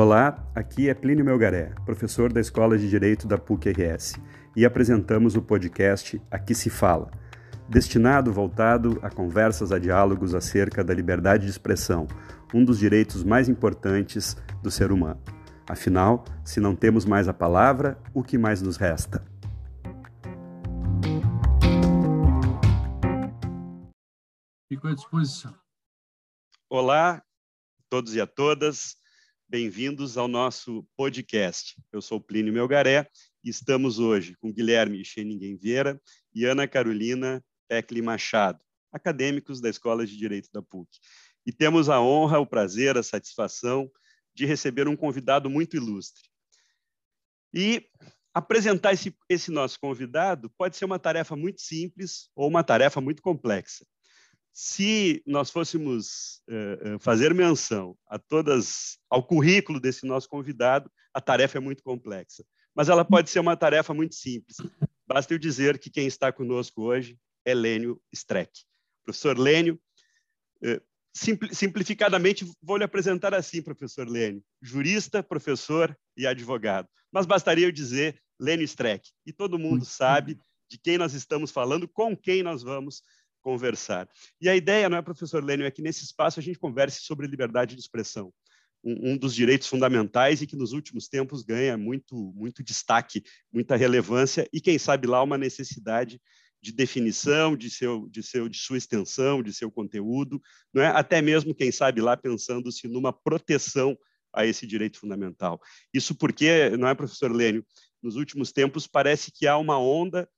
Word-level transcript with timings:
Olá, 0.00 0.48
aqui 0.54 0.88
é 0.88 0.94
Plínio 0.94 1.24
Melgaré, 1.24 1.74
professor 1.84 2.32
da 2.32 2.40
Escola 2.40 2.78
de 2.78 2.88
Direito 2.88 3.26
da 3.26 3.36
PUC-RS, 3.36 4.14
e 4.54 4.64
apresentamos 4.64 5.34
o 5.34 5.42
podcast 5.42 6.22
Aqui 6.30 6.54
se 6.54 6.70
Fala, 6.70 7.10
destinado 7.68 8.32
voltado 8.32 9.00
a 9.02 9.10
conversas, 9.10 9.72
a 9.72 9.78
diálogos 9.80 10.36
acerca 10.36 10.84
da 10.84 10.94
liberdade 10.94 11.46
de 11.46 11.50
expressão, 11.50 12.06
um 12.54 12.64
dos 12.64 12.78
direitos 12.78 13.24
mais 13.24 13.48
importantes 13.48 14.36
do 14.62 14.70
ser 14.70 14.92
humano. 14.92 15.20
Afinal, 15.68 16.24
se 16.44 16.60
não 16.60 16.76
temos 16.76 17.04
mais 17.04 17.26
a 17.26 17.34
palavra, 17.34 18.00
o 18.14 18.22
que 18.22 18.38
mais 18.38 18.62
nos 18.62 18.76
resta? 18.76 19.26
Fico 24.72 24.86
à 24.86 24.94
disposição. 24.94 25.52
Olá, 26.70 27.20
todos 27.90 28.14
e 28.14 28.20
a 28.20 28.28
todas. 28.28 28.96
Bem-vindos 29.50 30.18
ao 30.18 30.28
nosso 30.28 30.86
podcast. 30.94 31.74
Eu 31.90 32.02
sou 32.02 32.20
Plínio 32.20 32.52
Melgaré 32.52 33.08
e 33.42 33.48
estamos 33.48 33.98
hoje 33.98 34.36
com 34.36 34.52
Guilherme 34.52 35.02
Xeninguém 35.02 35.56
Vieira 35.56 35.98
e 36.34 36.44
Ana 36.44 36.68
Carolina 36.68 37.42
Pecli 37.66 38.02
Machado, 38.02 38.62
acadêmicos 38.92 39.58
da 39.58 39.70
Escola 39.70 40.06
de 40.06 40.18
Direito 40.18 40.50
da 40.52 40.60
PUC. 40.60 40.90
E 41.46 41.50
temos 41.50 41.88
a 41.88 41.98
honra, 41.98 42.38
o 42.38 42.46
prazer, 42.46 42.98
a 42.98 43.02
satisfação 43.02 43.90
de 44.34 44.44
receber 44.44 44.86
um 44.86 44.94
convidado 44.94 45.48
muito 45.48 45.76
ilustre. 45.76 46.28
E 47.54 47.88
apresentar 48.34 48.92
esse, 48.92 49.16
esse 49.30 49.50
nosso 49.50 49.80
convidado 49.80 50.50
pode 50.58 50.76
ser 50.76 50.84
uma 50.84 50.98
tarefa 50.98 51.34
muito 51.34 51.62
simples 51.62 52.28
ou 52.36 52.46
uma 52.48 52.62
tarefa 52.62 53.00
muito 53.00 53.22
complexa 53.22 53.86
se 54.52 55.22
nós 55.26 55.50
fôssemos 55.50 56.42
uh, 56.48 56.98
fazer 56.98 57.32
menção 57.34 57.96
a 58.08 58.18
todas 58.18 58.98
ao 59.08 59.22
currículo 59.22 59.80
desse 59.80 60.06
nosso 60.06 60.28
convidado, 60.28 60.90
a 61.14 61.20
tarefa 61.20 61.58
é 61.58 61.60
muito 61.60 61.82
complexa, 61.82 62.44
mas 62.74 62.88
ela 62.88 63.04
pode 63.04 63.30
ser 63.30 63.40
uma 63.40 63.56
tarefa 63.56 63.94
muito 63.94 64.14
simples. 64.14 64.56
Basta 65.06 65.32
eu 65.32 65.38
dizer 65.38 65.78
que 65.78 65.90
quem 65.90 66.06
está 66.06 66.32
conosco 66.32 66.82
hoje 66.82 67.18
é 67.44 67.54
Lênio 67.54 68.00
Streck. 68.12 68.50
Professor 69.04 69.38
Lênio, 69.38 69.80
uh, 70.64 70.80
simplificadamente 71.52 72.46
vou 72.62 72.76
lhe 72.76 72.84
apresentar 72.84 73.34
assim, 73.34 73.62
professor 73.62 74.08
Lênio, 74.08 74.42
jurista, 74.62 75.22
professor 75.22 75.96
e 76.16 76.26
advogado. 76.26 76.88
Mas 77.10 77.26
bastaria 77.26 77.66
eu 77.66 77.72
dizer 77.72 78.20
Lênio 78.38 78.64
Streck, 78.64 79.08
e 79.26 79.32
todo 79.32 79.58
mundo 79.58 79.84
sabe 79.84 80.38
de 80.70 80.78
quem 80.78 80.98
nós 80.98 81.14
estamos 81.14 81.50
falando, 81.50 81.88
com 81.88 82.16
quem 82.16 82.42
nós 82.42 82.62
vamos 82.62 83.02
conversar. 83.42 84.08
E 84.40 84.48
a 84.48 84.56
ideia, 84.56 84.88
não 84.88 84.96
é, 84.96 85.02
professor 85.02 85.42
Lênio, 85.42 85.66
é 85.66 85.70
que 85.70 85.82
nesse 85.82 86.04
espaço 86.04 86.38
a 86.38 86.42
gente 86.42 86.58
converse 86.58 87.00
sobre 87.02 87.26
liberdade 87.26 87.74
de 87.74 87.80
expressão, 87.80 88.32
um, 88.82 89.12
um, 89.12 89.16
dos 89.16 89.34
direitos 89.34 89.66
fundamentais 89.66 90.40
e 90.40 90.46
que 90.46 90.56
nos 90.56 90.72
últimos 90.72 91.08
tempos 91.08 91.42
ganha 91.42 91.76
muito, 91.76 92.14
muito 92.34 92.62
destaque, 92.62 93.22
muita 93.52 93.76
relevância 93.76 94.48
e, 94.52 94.60
quem 94.60 94.78
sabe 94.78 95.06
lá, 95.06 95.22
uma 95.22 95.38
necessidade 95.38 96.20
de 96.60 96.72
definição 96.72 97.56
de 97.56 97.70
seu, 97.70 98.08
de 98.08 98.22
seu, 98.22 98.48
de 98.48 98.58
sua 98.58 98.78
extensão, 98.78 99.42
de 99.42 99.52
seu 99.52 99.70
conteúdo, 99.70 100.42
não 100.72 100.82
é? 100.82 100.88
Até 100.88 101.22
mesmo, 101.22 101.54
quem 101.54 101.70
sabe 101.70 102.00
lá, 102.00 102.16
pensando-se 102.16 102.88
numa 102.88 103.12
proteção 103.12 103.96
a 104.32 104.44
esse 104.44 104.66
direito 104.66 104.98
fundamental. 104.98 105.60
Isso 105.92 106.14
porque, 106.14 106.70
não 106.76 106.88
é, 106.88 106.94
professor 106.94 107.32
Lênio, 107.32 107.64
nos 108.02 108.16
últimos 108.16 108.52
tempos 108.52 108.86
parece 108.86 109.30
que 109.32 109.46
há 109.46 109.56
uma 109.56 109.78
onda 109.78 110.28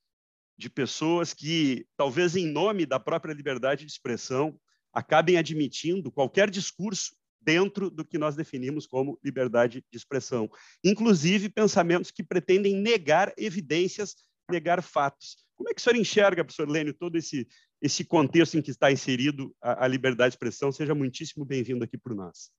de 0.61 0.69
pessoas 0.69 1.33
que, 1.33 1.87
talvez 1.97 2.37
em 2.37 2.47
nome 2.47 2.85
da 2.85 3.01
própria 3.01 3.33
liberdade 3.33 3.87
de 3.87 3.91
expressão, 3.91 4.61
acabem 4.93 5.39
admitindo 5.39 6.13
qualquer 6.13 6.51
discurso 6.51 7.17
dentro 7.41 7.91
do 7.91 8.05
que 8.05 8.19
nós 8.19 8.37
definimos 8.37 8.87
como 8.87 9.19
liberdade 9.25 9.83
de 9.91 9.97
expressão, 9.97 10.51
inclusive 10.85 11.49
pensamentos 11.49 12.11
que 12.11 12.23
pretendem 12.23 12.77
negar 12.77 13.33
evidências, 13.39 14.17
negar 14.51 14.83
fatos. 14.83 15.39
Como 15.57 15.71
é 15.71 15.73
que 15.73 15.81
o 15.81 15.83
senhor 15.83 15.97
enxerga, 15.97 16.45
professor 16.45 16.69
Lênio, 16.69 16.93
todo 16.93 17.17
esse, 17.17 17.49
esse 17.81 18.05
contexto 18.05 18.59
em 18.59 18.63
que 18.63 18.71
está 18.71 18.93
inserido 18.93 19.57
a, 19.63 19.87
a 19.87 19.89
liberdade 19.89 20.33
de 20.33 20.35
expressão? 20.35 20.71
Seja 20.71 20.95
muitíssimo 20.95 21.47
bem-vindo 21.47 21.83
aqui 21.83 21.97
por 21.97 22.15
nós. 22.15 22.51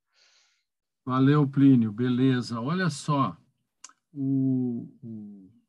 Valeu, 1.06 1.48
Plínio, 1.48 1.92
beleza. 1.92 2.60
Olha 2.60 2.90
só, 2.90 3.38
o, 4.12 4.88
o 5.04 5.61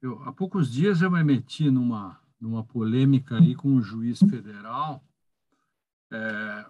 eu, 0.00 0.22
há 0.22 0.32
poucos 0.32 0.70
dias 0.70 1.00
eu 1.00 1.10
me 1.10 1.22
meti 1.24 1.70
numa, 1.70 2.20
numa 2.40 2.64
polêmica 2.64 3.36
aí 3.36 3.54
com 3.54 3.68
um 3.68 3.82
juiz 3.82 4.18
federal, 4.18 5.04
é, 6.10 6.66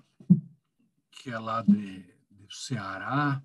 que 1.10 1.30
é 1.30 1.38
lá 1.38 1.62
de, 1.62 2.04
do 2.30 2.50
Ceará, 2.50 3.42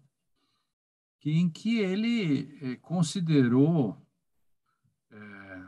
que, 1.19 1.31
em 1.31 1.49
que 1.49 1.79
ele 1.79 2.57
é, 2.61 2.75
considerou 2.77 3.97
é, 5.09 5.63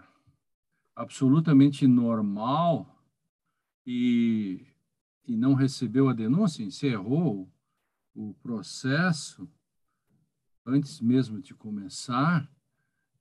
absolutamente 0.95 1.88
normal 1.88 2.90
e, 3.85 4.66
e 5.25 5.35
não 5.35 5.53
recebeu 5.53 6.07
a 6.07 6.13
denúncia, 6.13 6.63
encerrou 6.63 7.51
o 8.16 8.34
processo 8.35 9.50
antes 10.66 11.01
mesmo 11.01 11.41
de 11.41 11.53
começar, 11.53 12.50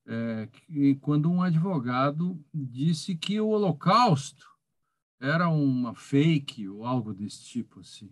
é, 0.06 0.48
quando 1.00 1.30
um 1.30 1.42
advogado 1.42 2.38
disse 2.52 3.14
que 3.14 3.40
o 3.40 3.48
Holocausto 3.48 4.50
era 5.20 5.48
uma 5.48 5.94
fake 5.94 6.68
ou 6.68 6.84
algo 6.84 7.14
desse 7.14 7.44
tipo 7.44 7.80
assim. 7.80 8.10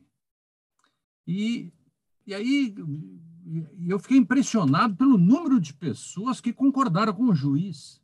E, 1.27 1.73
e 2.27 2.34
aí 2.34 2.75
eu 3.87 3.99
fiquei 3.99 4.17
impressionado 4.17 4.95
pelo 4.97 5.19
número 5.19 5.61
de 5.61 5.75
pessoas 5.75 6.41
que 6.41 6.53
concordaram 6.53 7.12
com 7.12 7.25
o 7.25 7.34
juiz. 7.34 8.01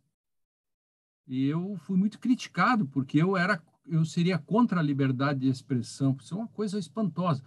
E 1.27 1.45
eu 1.45 1.77
fui 1.79 1.97
muito 1.97 2.19
criticado 2.19 2.87
porque 2.87 3.21
eu 3.21 3.37
era 3.37 3.63
eu 3.89 4.05
seria 4.05 4.39
contra 4.39 4.81
a 4.81 4.83
liberdade 4.83 5.41
de 5.41 5.49
expressão. 5.49 6.17
Isso 6.21 6.35
é 6.35 6.39
uma 6.39 6.49
coisa 6.49 6.79
espantosa. 6.79 7.43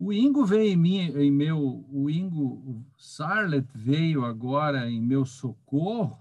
O 0.00 0.12
Ingo 0.12 0.46
veio 0.46 0.72
em, 0.72 0.76
mim, 0.76 0.98
em 0.98 1.30
meu, 1.30 1.84
o 1.90 2.08
Ingo 2.08 2.84
Sarlet 2.96 3.66
veio 3.74 4.24
agora 4.24 4.88
em 4.88 5.02
meu 5.02 5.26
socorro, 5.26 6.16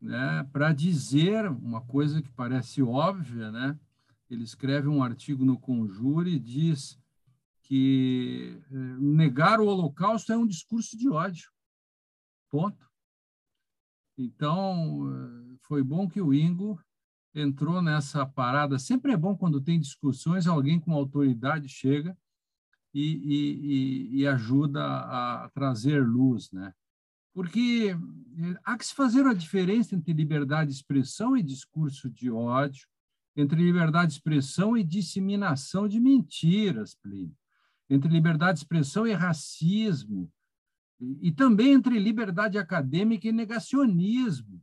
né, 0.00 0.42
para 0.52 0.72
dizer 0.72 1.48
uma 1.48 1.80
coisa 1.80 2.20
que 2.20 2.30
parece 2.32 2.82
óbvia, 2.82 3.52
né? 3.52 3.78
Ele 4.28 4.42
escreve 4.42 4.88
um 4.88 5.00
artigo 5.00 5.44
no 5.44 5.60
Conjure 5.60 6.34
e 6.34 6.40
diz 6.40 6.98
que 7.62 8.60
eh, 8.68 8.96
negar 8.98 9.60
o 9.60 9.66
Holocausto 9.66 10.32
é 10.32 10.36
um 10.36 10.46
discurso 10.46 10.96
de 10.98 11.08
ódio. 11.08 11.52
Ponto. 12.50 12.90
Então, 14.18 15.08
eh, 15.08 15.56
foi 15.60 15.84
bom 15.84 16.08
que 16.08 16.20
o 16.20 16.34
Ingo 16.34 16.80
entrou 17.32 17.80
nessa 17.80 18.26
parada. 18.26 18.76
Sempre 18.76 19.12
é 19.12 19.16
bom 19.16 19.36
quando 19.36 19.60
tem 19.60 19.78
discussões, 19.78 20.48
alguém 20.48 20.80
com 20.80 20.92
autoridade 20.92 21.68
chega 21.68 22.16
e, 22.94 24.10
e, 24.14 24.20
e 24.20 24.26
ajuda 24.26 24.82
a 24.84 25.50
trazer 25.54 26.06
luz, 26.06 26.50
né? 26.52 26.72
Porque 27.34 27.96
eh, 28.38 28.60
há 28.64 28.76
que 28.76 28.86
se 28.86 28.94
fazer 28.94 29.26
a 29.26 29.32
diferença 29.32 29.94
entre 29.94 30.12
liberdade 30.12 30.70
de 30.70 30.76
expressão 30.76 31.36
e 31.36 31.42
discurso 31.42 32.10
de 32.10 32.30
ódio, 32.30 32.86
entre 33.34 33.62
liberdade 33.62 34.08
de 34.08 34.14
expressão 34.14 34.76
e 34.76 34.84
disseminação 34.84 35.88
de 35.88 35.98
mentiras, 35.98 36.94
Plínio, 36.94 37.34
entre 37.88 38.10
liberdade 38.10 38.58
de 38.58 38.64
expressão 38.64 39.06
e 39.06 39.12
racismo, 39.12 40.30
e, 41.00 41.28
e 41.28 41.32
também 41.32 41.72
entre 41.72 41.98
liberdade 41.98 42.58
acadêmica 42.58 43.26
e 43.26 43.32
negacionismo. 43.32 44.62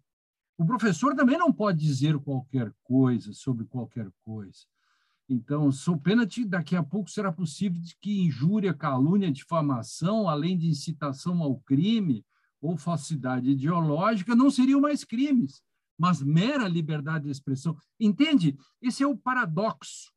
O 0.58 0.66
professor 0.66 1.16
também 1.16 1.38
não 1.38 1.52
pode 1.52 1.80
dizer 1.80 2.20
qualquer 2.20 2.72
coisa 2.84 3.34
sobre 3.34 3.66
qualquer 3.66 4.12
coisa. 4.24 4.66
Então, 5.30 5.72
sou 5.72 6.02
de 6.28 6.44
daqui 6.44 6.76
a 6.76 6.82
pouco 6.82 7.08
será 7.08 7.32
possível 7.32 7.80
de 7.80 7.96
que 8.02 8.22
injúria, 8.22 8.74
calúnia, 8.74 9.32
difamação, 9.32 10.28
além 10.28 10.58
de 10.58 10.68
incitação 10.68 11.44
ao 11.44 11.60
crime 11.60 12.26
ou 12.60 12.76
falsidade 12.76 13.52
ideológica, 13.52 14.36
não 14.36 14.50
seriam 14.50 14.82
mais 14.82 15.04
crimes, 15.04 15.62
mas 15.96 16.20
mera 16.24 16.68
liberdade 16.68 17.26
de 17.26 17.32
expressão. 17.32 17.78
Entende? 18.00 18.58
Esse 18.82 19.04
é 19.04 19.08
o 19.08 19.16
paradoxo 19.16 20.12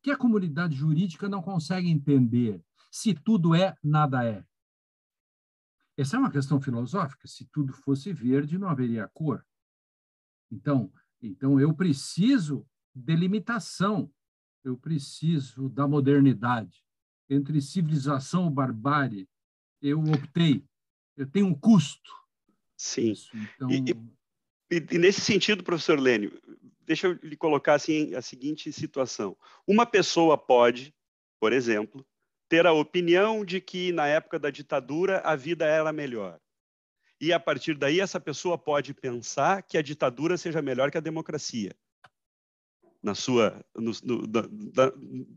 que 0.00 0.12
a 0.12 0.16
comunidade 0.16 0.76
jurídica 0.76 1.28
não 1.28 1.42
consegue 1.42 1.90
entender. 1.90 2.62
Se 2.88 3.14
tudo 3.14 3.56
é, 3.56 3.74
nada 3.82 4.24
é. 4.24 4.44
Essa 5.96 6.16
é 6.16 6.20
uma 6.20 6.30
questão 6.30 6.60
filosófica. 6.60 7.26
Se 7.26 7.46
tudo 7.46 7.72
fosse 7.72 8.12
verde, 8.12 8.58
não 8.58 8.68
haveria 8.68 9.10
cor. 9.12 9.44
Então, 10.52 10.92
então 11.20 11.58
eu 11.58 11.74
preciso 11.74 12.64
delimitação 12.94 14.08
eu 14.64 14.76
preciso 14.76 15.68
da 15.68 15.86
modernidade. 15.86 16.82
Entre 17.28 17.60
civilização 17.60 18.48
e 18.48 18.50
barbárie, 18.50 19.28
eu 19.80 20.00
optei. 20.00 20.64
Eu 21.16 21.26
tenho 21.26 21.46
um 21.46 21.54
custo. 21.54 22.10
Sim. 22.76 23.14
Então... 23.34 23.70
E, 23.70 23.90
e, 24.70 24.86
e, 24.92 24.98
nesse 24.98 25.20
sentido, 25.20 25.62
professor 25.62 25.98
Lênio, 25.98 26.32
deixa 26.80 27.06
eu 27.06 27.12
lhe 27.22 27.36
colocar 27.36 27.74
assim 27.74 28.14
a 28.14 28.22
seguinte 28.22 28.72
situação. 28.72 29.36
Uma 29.66 29.86
pessoa 29.86 30.36
pode, 30.36 30.94
por 31.40 31.52
exemplo, 31.52 32.06
ter 32.48 32.66
a 32.66 32.72
opinião 32.72 33.44
de 33.44 33.60
que 33.60 33.92
na 33.92 34.06
época 34.06 34.38
da 34.38 34.50
ditadura 34.50 35.20
a 35.20 35.34
vida 35.34 35.64
era 35.64 35.92
melhor. 35.92 36.38
E 37.20 37.32
a 37.32 37.40
partir 37.40 37.76
daí 37.76 38.00
essa 38.00 38.20
pessoa 38.20 38.58
pode 38.58 38.92
pensar 38.92 39.62
que 39.62 39.78
a 39.78 39.82
ditadura 39.82 40.36
seja 40.36 40.60
melhor 40.60 40.90
que 40.90 40.98
a 40.98 41.00
democracia. 41.00 41.74
Na 43.02 43.14
sua, 43.14 43.64
no, 43.74 43.90
no, 44.04 44.26
da, 44.28 44.42
da, 44.42 44.92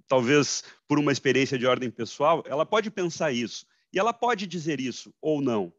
talvez 0.07 0.63
por 0.87 0.99
uma 0.99 1.11
experiência 1.11 1.57
de 1.57 1.65
ordem 1.65 1.89
pessoal, 1.89 2.43
ela 2.45 2.65
pode 2.65 2.91
pensar 2.91 3.31
isso 3.31 3.65
e 3.91 3.97
ela 3.97 4.13
pode 4.13 4.45
dizer 4.45 4.79
isso 4.79 5.13
ou 5.19 5.41
não. 5.41 5.73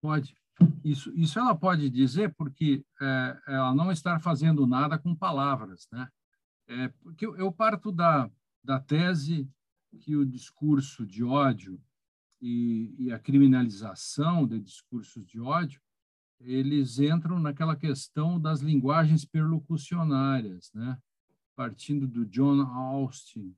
Pode. 0.00 0.36
Isso, 0.84 1.12
isso 1.14 1.38
ela 1.38 1.54
pode 1.54 1.90
dizer 1.90 2.32
porque 2.34 2.84
é, 3.00 3.38
ela 3.48 3.74
não 3.74 3.90
está 3.90 4.18
fazendo 4.20 4.66
nada 4.66 4.98
com 4.98 5.14
palavras, 5.14 5.88
né? 5.92 6.08
É, 6.68 6.88
porque 7.00 7.26
eu 7.26 7.52
parto 7.52 7.92
da, 7.92 8.30
da 8.62 8.80
tese 8.80 9.48
que 10.00 10.16
o 10.16 10.24
discurso 10.26 11.06
de 11.06 11.22
ódio 11.22 11.80
e, 12.40 12.94
e 12.98 13.12
a 13.12 13.18
criminalização 13.18 14.46
de 14.46 14.58
discursos 14.58 15.26
de 15.26 15.40
ódio 15.40 15.80
eles 16.40 16.98
entram 16.98 17.38
naquela 17.40 17.76
questão 17.76 18.40
das 18.40 18.60
linguagens 18.60 19.24
perlocucionárias, 19.24 20.70
né? 20.74 20.98
Partindo 21.54 22.06
do 22.06 22.26
John 22.26 22.60
Austin, 22.60 23.54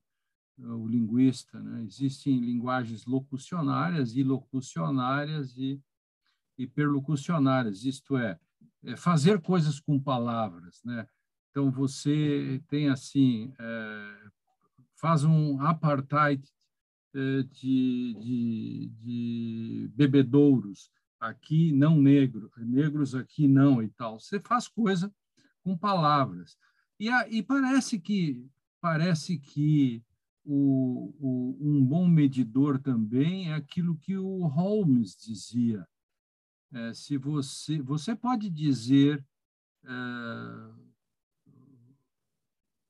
o 0.57 0.87
linguista, 0.87 1.59
né? 1.59 1.83
Existem 1.83 2.39
linguagens 2.39 3.05
locucionárias, 3.05 4.15
ilocucionárias 4.15 5.57
e 5.57 5.81
hiperlocucionárias, 6.57 7.85
isto 7.85 8.17
é, 8.17 8.37
é, 8.83 8.95
fazer 8.95 9.41
coisas 9.41 9.79
com 9.79 9.99
palavras, 9.99 10.81
né? 10.83 11.07
Então 11.49 11.71
você 11.71 12.61
tem 12.67 12.89
assim, 12.89 13.53
é, 13.59 14.29
faz 14.95 15.23
um 15.23 15.59
apartheid 15.61 16.43
é, 17.13 17.43
de, 17.43 18.15
de, 18.19 18.91
de 19.01 19.91
bebedouros, 19.95 20.91
aqui 21.19 21.71
não 21.71 21.99
negro, 21.99 22.51
negros 22.57 23.13
aqui 23.13 23.47
não 23.47 23.83
e 23.83 23.89
tal. 23.89 24.19
Você 24.19 24.39
faz 24.39 24.67
coisa 24.67 25.13
com 25.63 25.77
palavras. 25.77 26.57
E, 26.99 27.09
a, 27.09 27.27
e 27.29 27.43
parece 27.43 27.99
que 27.99 28.45
parece 28.81 29.37
que 29.37 30.03
o, 30.45 31.13
o, 31.19 31.57
um 31.61 31.85
bom 31.85 32.07
medidor 32.07 32.79
também 32.79 33.51
é 33.51 33.55
aquilo 33.55 33.97
que 33.97 34.17
o 34.17 34.47
Holmes 34.47 35.15
dizia, 35.15 35.87
é, 36.71 36.93
se 36.93 37.17
você 37.17 37.81
você 37.81 38.15
pode 38.15 38.49
dizer 38.49 39.25
é, 39.83 39.89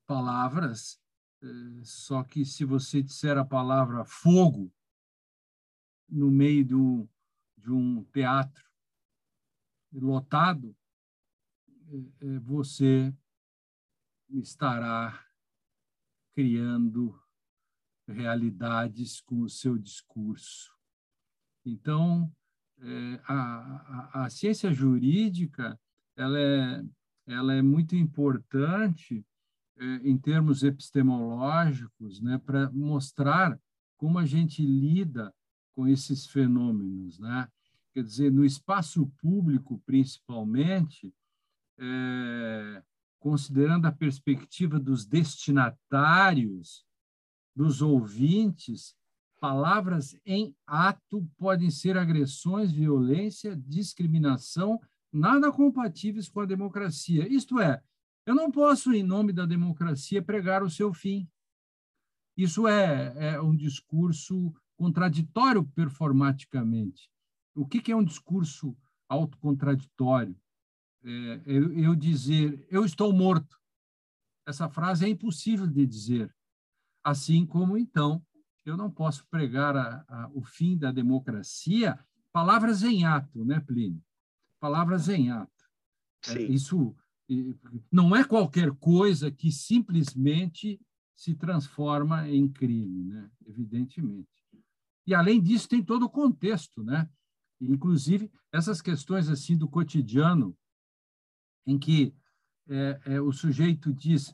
palavras, 0.05 0.99
é, 1.41 1.47
só 1.83 2.23
que 2.23 2.45
se 2.45 2.65
você 2.65 3.01
disser 3.01 3.37
a 3.37 3.45
palavra 3.45 4.05
fogo 4.05 4.71
no 6.07 6.31
meio 6.31 6.65
do, 6.65 7.09
de 7.59 7.71
um 7.71 8.03
teatro 8.05 8.63
lotado, 9.91 10.75
é, 11.87 12.27
é, 12.27 12.39
você 12.39 13.13
estará 14.29 15.25
criando 16.33 17.19
realidades 18.07 19.21
com 19.21 19.41
o 19.41 19.49
seu 19.49 19.77
discurso. 19.77 20.71
Então, 21.65 22.31
é, 22.79 23.21
a, 23.25 23.33
a, 23.33 24.25
a, 24.25 24.29
ciência 24.29 24.71
jurídica 24.71 25.79
ela 26.15 26.39
é, 26.39 26.83
ela 27.27 27.53
é 27.53 27.61
muito 27.61 27.95
importante 27.95 29.25
em 30.03 30.17
termos 30.17 30.61
epistemológicos, 30.61 32.19
né, 32.19 32.37
para 32.37 32.69
mostrar 32.71 33.57
como 33.95 34.19
a 34.19 34.25
gente 34.25 34.61
lida 34.61 35.33
com 35.75 35.87
esses 35.87 36.27
fenômenos, 36.27 37.19
né? 37.19 37.47
Quer 37.93 38.03
dizer, 38.03 38.31
no 38.31 38.45
espaço 38.45 39.07
público, 39.19 39.81
principalmente, 39.85 41.13
é, 41.77 42.83
considerando 43.19 43.85
a 43.85 43.91
perspectiva 43.91 44.79
dos 44.79 45.05
destinatários, 45.05 46.85
dos 47.55 47.81
ouvintes, 47.81 48.95
Palavras 49.39 50.19
em 50.25 50.53
ato 50.67 51.25
podem 51.37 51.71
ser 51.71 51.97
agressões, 51.97 52.73
violência, 52.73 53.55
discriminação, 53.55 54.81
nada 55.13 55.49
compatíveis 55.49 56.27
com 56.27 56.41
a 56.41 56.45
democracia. 56.45 57.25
Isto 57.25 57.57
é, 57.57 57.81
eu 58.25 58.35
não 58.35 58.51
posso, 58.51 58.93
em 58.93 59.01
nome 59.01 59.31
da 59.31 59.45
democracia, 59.45 60.21
pregar 60.21 60.61
o 60.61 60.69
seu 60.69 60.93
fim. 60.93 61.25
Isso 62.35 62.67
é, 62.67 63.13
é 63.33 63.41
um 63.41 63.55
discurso 63.55 64.53
contraditório 64.79 65.65
performaticamente. 65.75 67.11
O 67.53 67.67
que, 67.67 67.81
que 67.81 67.91
é 67.91 67.95
um 67.95 68.03
discurso 68.03 68.77
autocontraditório? 69.09 70.39
É, 71.03 71.41
eu, 71.45 71.73
eu 71.73 71.95
dizer, 71.95 72.65
eu 72.71 72.85
estou 72.85 73.11
morto. 73.11 73.59
Essa 74.47 74.69
frase 74.69 75.05
é 75.05 75.09
impossível 75.09 75.67
de 75.67 75.85
dizer. 75.85 76.33
Assim 77.03 77.45
como, 77.45 77.77
então, 77.77 78.25
eu 78.65 78.77
não 78.77 78.89
posso 78.89 79.27
pregar 79.27 79.75
a, 79.75 80.05
a, 80.07 80.31
o 80.33 80.41
fim 80.41 80.77
da 80.77 80.93
democracia, 80.93 81.99
palavras 82.31 82.81
em 82.81 83.03
ato, 83.03 83.43
né, 83.43 83.59
Plínio? 83.59 84.01
Palavras 84.61 85.09
em 85.09 85.29
ato. 85.29 85.51
É, 86.29 86.41
isso 86.43 86.95
não 87.91 88.15
é 88.15 88.23
qualquer 88.23 88.71
coisa 88.71 89.29
que 89.29 89.51
simplesmente 89.51 90.79
se 91.15 91.35
transforma 91.35 92.29
em 92.29 92.47
crime, 92.47 93.03
né? 93.03 93.29
evidentemente. 93.45 94.29
E, 95.09 95.15
além 95.15 95.41
disso, 95.41 95.67
tem 95.67 95.83
todo 95.83 96.03
o 96.03 96.09
contexto, 96.09 96.83
né? 96.83 97.09
inclusive 97.59 98.31
essas 98.51 98.79
questões 98.79 99.27
assim 99.27 99.57
do 99.57 99.67
cotidiano, 99.67 100.55
em 101.65 101.79
que 101.79 102.13
é, 102.69 103.01
é, 103.05 103.19
o 103.19 103.31
sujeito 103.31 103.91
diz, 103.91 104.31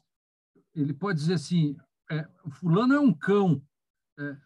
ele 0.74 0.94
pode 0.94 1.20
dizer 1.20 1.36
assim, 1.36 1.78
é, 2.12 2.28
fulano 2.52 2.94
é 2.94 3.00
um 3.00 3.14
cão, 3.14 3.64
é, 4.20 4.38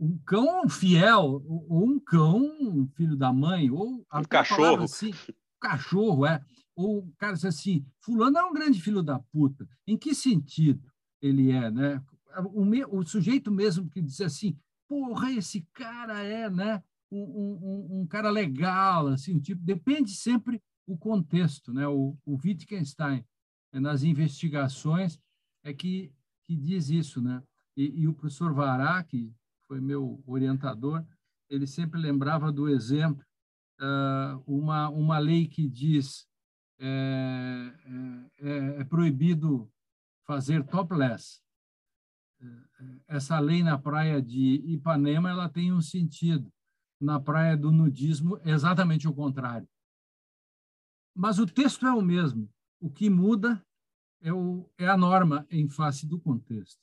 um 0.00 0.18
cão 0.26 0.68
fiel, 0.68 1.44
ou 1.46 1.86
um 1.86 2.00
cão 2.00 2.90
filho 2.96 3.16
da 3.16 3.32
mãe, 3.32 3.70
ou 3.70 4.04
um 4.12 4.24
cachorro. 4.28 4.82
Assim, 4.82 5.12
cachorro, 5.60 6.26
é. 6.26 6.44
Ou 6.74 7.04
o 7.04 7.12
cara 7.16 7.34
diz 7.34 7.44
assim, 7.44 7.86
fulano 8.00 8.36
é 8.36 8.44
um 8.44 8.52
grande 8.52 8.82
filho 8.82 9.00
da 9.00 9.20
puta. 9.20 9.68
Em 9.86 9.96
que 9.96 10.12
sentido 10.12 10.92
ele 11.22 11.52
é, 11.52 11.70
né? 11.70 12.02
O, 12.52 12.64
me, 12.64 12.84
o 12.84 13.04
sujeito 13.04 13.50
mesmo 13.50 13.88
que 13.88 14.02
diz 14.02 14.20
assim, 14.20 14.58
porra, 14.90 15.30
esse 15.30 15.60
cara 15.72 16.20
é, 16.24 16.50
né? 16.50 16.82
Um, 17.12 17.20
um, 17.22 18.00
um 18.00 18.06
cara 18.08 18.28
legal, 18.28 19.06
assim, 19.06 19.38
tipo, 19.38 19.62
depende 19.64 20.10
sempre 20.10 20.60
o 20.84 20.98
contexto, 20.98 21.72
né? 21.72 21.86
O, 21.86 22.18
o 22.26 22.36
Wittgenstein, 22.44 23.24
nas 23.72 24.02
investigações, 24.02 25.16
é 25.62 25.72
que, 25.72 26.12
que 26.44 26.56
diz 26.56 26.90
isso, 26.90 27.22
né? 27.22 27.40
E, 27.76 28.00
e 28.00 28.08
o 28.08 28.14
professor 28.14 28.52
Vará, 28.52 29.04
que 29.04 29.32
foi 29.68 29.80
meu 29.80 30.20
orientador, 30.26 31.06
ele 31.48 31.68
sempre 31.68 32.00
lembrava 32.00 32.50
do 32.50 32.68
exemplo, 32.68 33.24
uh, 33.80 34.42
uma, 34.44 34.88
uma 34.88 35.18
lei 35.18 35.46
que 35.46 35.68
diz 35.68 36.26
é, 36.80 37.72
é, 38.40 38.80
é 38.80 38.84
proibido 38.84 39.70
fazer 40.26 40.64
topless. 40.64 41.40
Essa 43.06 43.38
lei 43.38 43.62
na 43.62 43.78
praia 43.78 44.20
de 44.22 44.62
Ipanema 44.66 45.30
ela 45.30 45.48
tem 45.48 45.72
um 45.72 45.82
sentido. 45.82 46.50
Na 47.00 47.18
praia 47.18 47.56
do 47.56 47.72
nudismo, 47.72 48.38
exatamente 48.44 49.08
o 49.08 49.14
contrário. 49.14 49.68
Mas 51.14 51.38
o 51.38 51.46
texto 51.46 51.86
é 51.86 51.92
o 51.92 52.02
mesmo. 52.02 52.48
O 52.78 52.90
que 52.90 53.08
muda 53.08 53.64
é, 54.22 54.32
o, 54.32 54.70
é 54.78 54.86
a 54.86 54.96
norma 54.96 55.46
em 55.50 55.68
face 55.68 56.06
do 56.06 56.20
contexto. 56.20 56.80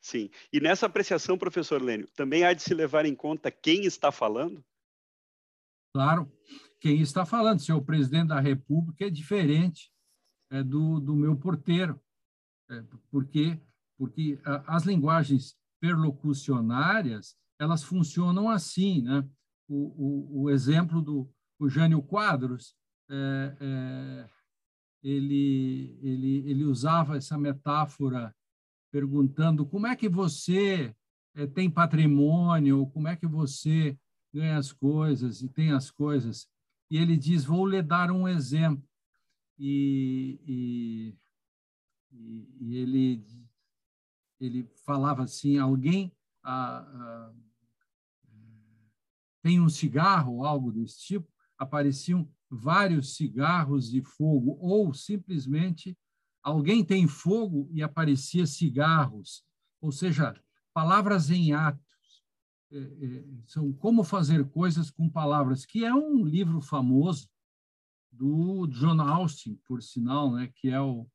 Sim. 0.00 0.30
E 0.52 0.60
nessa 0.60 0.86
apreciação, 0.86 1.38
professor 1.38 1.80
Lênio, 1.80 2.08
também 2.08 2.44
há 2.44 2.52
de 2.52 2.62
se 2.62 2.74
levar 2.74 3.06
em 3.06 3.14
conta 3.14 3.50
quem 3.50 3.84
está 3.84 4.12
falando? 4.12 4.62
Claro, 5.94 6.30
quem 6.80 7.00
está 7.00 7.24
falando. 7.24 7.60
Se 7.60 7.70
é 7.70 7.74
o 7.74 7.84
presidente 7.84 8.28
da 8.28 8.40
República, 8.40 9.06
é 9.06 9.10
diferente 9.10 9.90
é, 10.50 10.62
do, 10.62 11.00
do 11.00 11.14
meu 11.14 11.36
porteiro. 11.36 11.98
É, 12.78 12.84
porque, 13.10 13.60
porque 13.98 14.38
as 14.66 14.84
linguagens 14.84 15.56
perlocucionárias, 15.80 17.36
elas 17.58 17.82
funcionam 17.82 18.48
assim, 18.48 19.02
né? 19.02 19.26
O, 19.68 20.40
o, 20.40 20.42
o 20.42 20.50
exemplo 20.50 21.00
do 21.00 21.30
o 21.58 21.68
Jânio 21.68 22.02
Quadros, 22.02 22.74
é, 23.08 23.56
é, 23.60 24.28
ele, 25.02 25.98
ele, 26.02 26.50
ele 26.50 26.64
usava 26.64 27.16
essa 27.16 27.38
metáfora 27.38 28.34
perguntando 28.90 29.66
como 29.66 29.86
é 29.86 29.96
que 29.96 30.08
você 30.08 30.94
é, 31.34 31.46
tem 31.46 31.70
patrimônio, 31.70 32.86
como 32.88 33.08
é 33.08 33.16
que 33.16 33.26
você 33.26 33.98
ganha 34.32 34.56
as 34.56 34.72
coisas 34.72 35.42
e 35.42 35.48
tem 35.48 35.72
as 35.72 35.90
coisas. 35.90 36.48
E 36.90 36.96
ele 36.96 37.16
diz: 37.16 37.44
Vou 37.44 37.66
lhe 37.66 37.82
dar 37.82 38.10
um 38.10 38.26
exemplo. 38.26 38.88
E, 39.58 40.40
e, 40.46 41.16
e 42.60 42.76
ele, 42.76 43.24
ele 44.40 44.70
falava 44.84 45.24
assim: 45.24 45.58
alguém 45.58 46.12
ah, 46.42 46.86
ah, 46.86 47.32
tem 49.42 49.60
um 49.60 49.68
cigarro 49.68 50.44
algo 50.44 50.72
desse 50.72 51.00
tipo, 51.00 51.28
apareciam 51.58 52.28
vários 52.50 53.16
cigarros 53.16 53.90
de 53.90 54.02
fogo, 54.02 54.56
ou 54.60 54.92
simplesmente 54.94 55.96
alguém 56.42 56.84
tem 56.84 57.06
fogo? 57.06 57.68
E 57.72 57.82
aparecia 57.82 58.46
cigarros, 58.46 59.44
ou 59.80 59.90
seja, 59.90 60.34
palavras 60.72 61.30
em 61.30 61.52
atos. 61.52 61.82
É, 62.72 62.78
é, 62.78 63.24
são 63.46 63.72
como 63.72 64.02
fazer 64.02 64.48
coisas 64.50 64.90
com 64.90 65.08
palavras, 65.08 65.64
que 65.64 65.84
é 65.84 65.94
um 65.94 66.24
livro 66.24 66.60
famoso 66.60 67.28
do 68.10 68.66
John 68.66 69.00
Austin, 69.00 69.56
por 69.66 69.82
sinal, 69.82 70.32
né, 70.32 70.50
que 70.56 70.70
é 70.70 70.80
o 70.80 71.06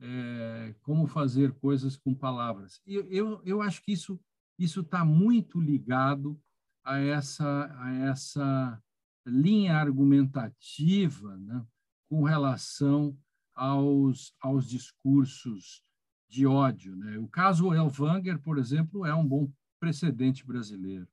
é, 0.00 0.74
como 0.82 1.06
fazer 1.06 1.52
coisas 1.54 1.96
com 1.96 2.14
palavras. 2.14 2.80
Eu, 2.86 3.04
eu, 3.10 3.42
eu 3.44 3.62
acho 3.62 3.82
que 3.82 3.92
isso 3.92 4.18
isso 4.58 4.80
está 4.80 5.04
muito 5.04 5.60
ligado 5.60 6.40
a 6.84 6.98
essa 6.98 7.72
a 7.78 7.94
essa 8.06 8.82
linha 9.26 9.76
argumentativa 9.76 11.36
né, 11.36 11.64
com 12.08 12.22
relação 12.22 13.16
aos 13.54 14.34
aos 14.40 14.68
discursos 14.68 15.82
de 16.28 16.46
ódio. 16.46 16.94
Né? 16.96 17.18
O 17.18 17.28
caso 17.28 17.72
Elvanger, 17.72 18.38
por 18.40 18.58
exemplo, 18.58 19.04
é 19.06 19.14
um 19.14 19.26
bom 19.26 19.50
precedente 19.80 20.46
brasileiro. 20.46 21.08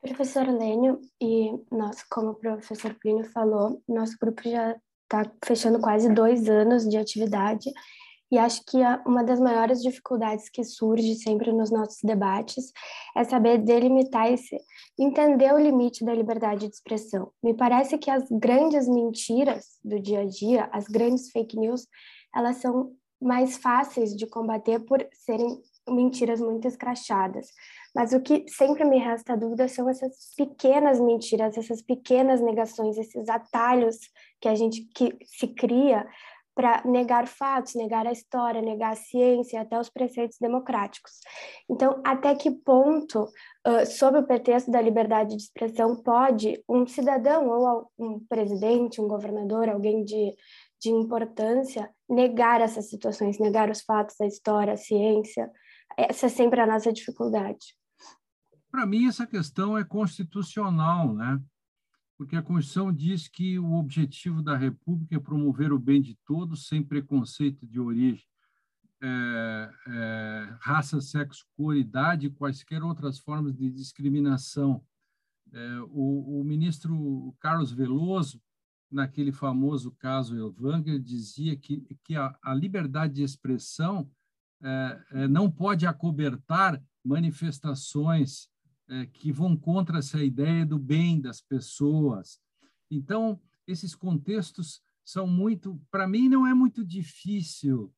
Professor 0.00 0.46
Lênio, 0.48 0.98
e 1.20 1.50
nós, 1.70 2.02
como 2.04 2.30
o 2.30 2.34
professor 2.34 2.94
Plínio 2.94 3.24
falou, 3.24 3.82
nosso 3.86 4.16
grupo 4.18 4.42
já 4.48 4.80
está 5.10 5.30
fechando 5.44 5.80
quase 5.80 6.08
dois 6.14 6.48
anos 6.48 6.88
de 6.88 6.96
atividade 6.96 7.70
e 8.32 8.38
acho 8.38 8.64
que 8.64 8.78
uma 9.04 9.24
das 9.24 9.40
maiores 9.40 9.82
dificuldades 9.82 10.48
que 10.48 10.62
surge 10.62 11.16
sempre 11.16 11.52
nos 11.52 11.70
nossos 11.70 11.98
debates 12.04 12.72
é 13.16 13.24
saber 13.24 13.58
delimitar 13.58 14.32
esse, 14.32 14.56
entender 14.96 15.52
o 15.52 15.58
limite 15.58 16.04
da 16.04 16.14
liberdade 16.14 16.68
de 16.68 16.72
expressão. 16.72 17.32
Me 17.42 17.54
parece 17.54 17.98
que 17.98 18.08
as 18.08 18.24
grandes 18.30 18.88
mentiras 18.88 19.78
do 19.84 19.98
dia 19.98 20.20
a 20.20 20.24
dia, 20.24 20.68
as 20.72 20.84
grandes 20.84 21.30
fake 21.32 21.58
news, 21.58 21.88
elas 22.32 22.58
são 22.58 22.92
mais 23.20 23.56
fáceis 23.56 24.14
de 24.14 24.26
combater 24.28 24.78
por 24.78 25.04
serem 25.12 25.60
mentiras 25.88 26.40
muito 26.40 26.68
escrachadas. 26.68 27.48
Mas 27.92 28.12
o 28.12 28.20
que 28.20 28.44
sempre 28.48 28.84
me 28.84 28.98
resta 28.98 29.36
dúvida 29.36 29.66
são 29.66 29.88
essas 29.88 30.32
pequenas 30.36 31.00
mentiras, 31.00 31.58
essas 31.58 31.82
pequenas 31.82 32.40
negações, 32.40 32.96
esses 32.96 33.28
atalhos 33.28 33.98
que 34.40 34.48
a 34.48 34.54
gente 34.54 34.82
que 34.94 35.16
se 35.24 35.48
cria 35.48 36.06
para 36.54 36.82
negar 36.84 37.26
fatos, 37.26 37.74
negar 37.74 38.06
a 38.06 38.12
história, 38.12 38.60
negar 38.60 38.92
a 38.92 38.96
ciência, 38.96 39.60
até 39.60 39.78
os 39.78 39.88
preceitos 39.88 40.36
democráticos. 40.38 41.12
Então, 41.68 42.02
até 42.04 42.34
que 42.34 42.50
ponto, 42.50 43.24
uh, 43.24 43.86
sob 43.86 44.18
o 44.18 44.26
pretexto 44.26 44.70
da 44.70 44.80
liberdade 44.80 45.36
de 45.36 45.42
expressão, 45.42 45.96
pode 46.02 46.62
um 46.68 46.86
cidadão 46.86 47.48
ou 47.48 47.90
um 47.98 48.20
presidente, 48.26 49.00
um 49.00 49.08
governador, 49.08 49.68
alguém 49.68 50.04
de, 50.04 50.34
de 50.80 50.90
importância, 50.90 51.88
negar 52.08 52.60
essas 52.60 52.90
situações, 52.90 53.38
negar 53.38 53.70
os 53.70 53.80
fatos, 53.80 54.20
a 54.20 54.26
história, 54.26 54.74
a 54.74 54.76
ciência? 54.76 55.50
Essa 55.96 56.26
é 56.26 56.28
sempre 56.28 56.60
a 56.60 56.66
nossa 56.66 56.92
dificuldade. 56.92 57.74
Para 58.70 58.86
mim, 58.86 59.08
essa 59.08 59.26
questão 59.26 59.78
é 59.78 59.84
constitucional, 59.84 61.12
né? 61.14 61.40
Porque 62.20 62.36
a 62.36 62.42
Constituição 62.42 62.92
diz 62.92 63.28
que 63.28 63.58
o 63.58 63.76
objetivo 63.76 64.42
da 64.42 64.54
República 64.54 65.16
é 65.16 65.18
promover 65.18 65.72
o 65.72 65.78
bem 65.78 66.02
de 66.02 66.14
todos 66.26 66.66
sem 66.68 66.82
preconceito 66.82 67.66
de 67.66 67.80
origem, 67.80 68.26
é, 69.02 69.72
é, 69.86 70.56
raça, 70.60 71.00
sexo, 71.00 71.46
cor, 71.56 71.74
idade 71.74 72.26
e 72.26 72.30
quaisquer 72.30 72.82
outras 72.82 73.18
formas 73.18 73.56
de 73.56 73.70
discriminação. 73.70 74.84
É, 75.50 75.80
o, 75.88 76.40
o, 76.40 76.44
ministro 76.44 77.34
Carlos 77.40 77.72
Veloso, 77.72 78.38
naquele 78.92 79.32
famoso 79.32 79.90
caso 79.92 80.36
Elvanger, 80.36 81.00
dizia 81.00 81.56
que, 81.56 81.86
que 82.04 82.16
a, 82.16 82.36
a 82.42 82.52
liberdade 82.52 83.14
de 83.14 83.22
expressão 83.22 84.10
é, 84.62 85.04
é, 85.12 85.26
não 85.26 85.50
pode 85.50 85.86
acobertar 85.86 86.82
manifestações 87.02 88.49
é, 88.90 89.06
que 89.06 89.32
vão 89.32 89.56
contra 89.56 89.98
essa 89.98 90.22
ideia 90.22 90.66
do 90.66 90.78
bem 90.78 91.20
das 91.20 91.40
pessoas. 91.40 92.40
Então, 92.90 93.40
esses 93.66 93.94
contextos 93.94 94.82
são 95.04 95.26
muito, 95.26 95.80
para 95.90 96.08
mim, 96.08 96.28
não 96.28 96.46
é 96.46 96.52
muito 96.52 96.84
difícil. 96.84 97.92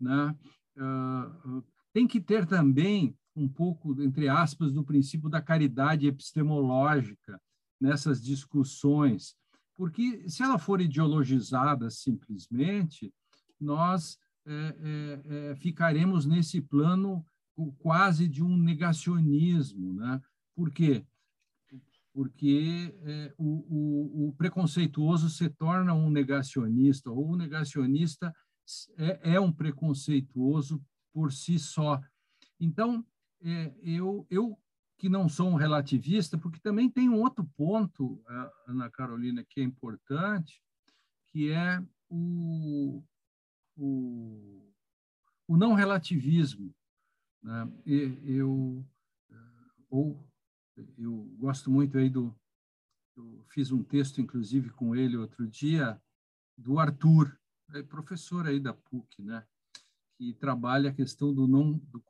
Né? 0.00 0.36
Uh, 0.76 1.64
tem 1.92 2.06
que 2.06 2.20
ter 2.20 2.46
também 2.46 3.16
um 3.34 3.48
pouco, 3.48 4.00
entre 4.02 4.28
aspas, 4.28 4.72
do 4.72 4.84
princípio 4.84 5.28
da 5.28 5.40
caridade 5.40 6.06
epistemológica 6.06 7.40
nessas 7.80 8.22
discussões, 8.22 9.34
porque 9.76 10.28
se 10.28 10.42
ela 10.42 10.58
for 10.58 10.80
ideologizada 10.80 11.90
simplesmente, 11.90 13.12
nós 13.60 14.18
é, 14.46 14.52
é, 14.54 15.50
é, 15.50 15.56
ficaremos 15.56 16.26
nesse 16.26 16.60
plano 16.60 17.24
quase 17.78 18.28
de 18.28 18.42
um 18.42 18.56
negacionismo, 18.56 19.94
né? 19.94 20.20
Por 20.54 20.70
quê? 20.70 21.04
Porque 22.12 22.94
é, 23.04 23.34
o, 23.38 23.44
o, 23.44 24.28
o, 24.28 24.32
preconceituoso 24.34 25.30
se 25.30 25.48
torna 25.48 25.94
um 25.94 26.10
negacionista, 26.10 27.10
ou 27.10 27.30
o 27.30 27.36
negacionista 27.36 28.34
é, 28.98 29.34
é 29.34 29.40
um 29.40 29.50
preconceituoso 29.50 30.82
por 31.12 31.32
si 31.32 31.58
só. 31.58 32.00
Então, 32.60 33.04
é, 33.42 33.74
eu, 33.82 34.26
eu 34.30 34.58
que 34.98 35.08
não 35.08 35.28
sou 35.28 35.48
um 35.48 35.54
relativista, 35.54 36.38
porque 36.38 36.60
também 36.60 36.88
tem 36.88 37.08
um 37.08 37.20
outro 37.20 37.44
ponto, 37.56 38.22
Ana 38.68 38.88
Carolina, 38.90 39.44
que 39.48 39.60
é 39.60 39.64
importante, 39.64 40.62
que 41.32 41.50
é 41.50 41.82
o, 42.08 43.02
o, 43.76 44.62
o 45.48 45.56
não 45.56 45.72
relativismo. 45.72 46.72
Né? 47.42 47.68
Eu, 47.84 48.86
ou 49.90 50.24
eu 50.98 51.34
gosto 51.38 51.70
muito 51.70 51.98
aí 51.98 52.08
do. 52.08 52.34
Eu 53.16 53.44
fiz 53.48 53.70
um 53.70 53.82
texto, 53.82 54.20
inclusive, 54.20 54.70
com 54.70 54.96
ele 54.96 55.16
outro 55.16 55.46
dia, 55.46 56.00
do 56.56 56.78
Arthur, 56.78 57.38
é 57.74 57.82
professor 57.82 58.46
aí 58.46 58.58
da 58.58 58.72
PUC, 58.72 59.22
né? 59.22 59.46
que 60.16 60.32
trabalha 60.34 60.90
a 60.90 60.94
questão 60.94 61.34
do 61.34 61.48
não 61.48 61.72
do 61.72 62.00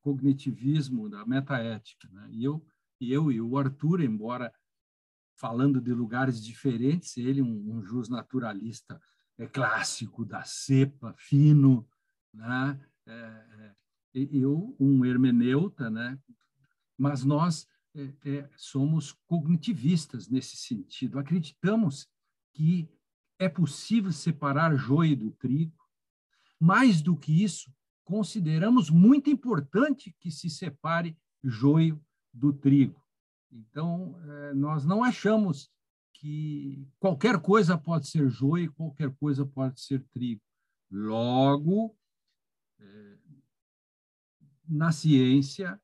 cognitivismo, 0.00 1.08
da 1.08 1.24
metaética. 1.24 2.08
Né? 2.10 2.28
E 2.30 2.44
eu, 2.44 2.64
e 3.00 3.12
eu 3.12 3.32
e 3.32 3.40
o 3.40 3.56
Arthur, 3.56 4.02
embora 4.02 4.52
falando 5.36 5.80
de 5.80 5.92
lugares 5.92 6.44
diferentes, 6.44 7.16
ele 7.16 7.42
um, 7.42 7.76
um 7.76 7.82
jus 7.82 8.08
naturalista 8.08 9.00
é 9.38 9.46
clássico 9.46 10.24
da 10.24 10.44
cepa, 10.44 11.14
fino, 11.16 11.88
né? 12.32 12.80
É, 13.06 13.12
é, 13.14 13.74
eu 14.14 14.76
um 14.78 15.04
hermeneuta, 15.04 15.90
né? 15.90 16.18
Mas 16.96 17.24
nós 17.24 17.66
é, 17.94 18.12
é, 18.24 18.50
somos 18.56 19.12
cognitivistas 19.26 20.28
nesse 20.28 20.56
sentido. 20.56 21.18
Acreditamos 21.18 22.08
que 22.52 22.88
é 23.38 23.48
possível 23.48 24.12
separar 24.12 24.74
joio 24.76 25.16
do 25.16 25.30
trigo. 25.32 25.76
Mais 26.58 27.02
do 27.02 27.16
que 27.16 27.42
isso, 27.42 27.72
consideramos 28.04 28.88
muito 28.88 29.28
importante 29.28 30.14
que 30.20 30.30
se 30.30 30.48
separe 30.48 31.16
joio 31.42 32.00
do 32.32 32.52
trigo. 32.52 33.02
Então, 33.50 34.18
é, 34.24 34.54
nós 34.54 34.84
não 34.84 35.04
achamos 35.04 35.70
que 36.14 36.86
qualquer 37.00 37.40
coisa 37.40 37.76
pode 37.76 38.06
ser 38.06 38.30
joio 38.30 38.72
qualquer 38.74 39.12
coisa 39.16 39.44
pode 39.44 39.80
ser 39.80 40.02
trigo. 40.12 40.40
Logo, 40.90 41.96
é, 42.78 43.18
na 44.68 44.92
ciência, 44.92 45.80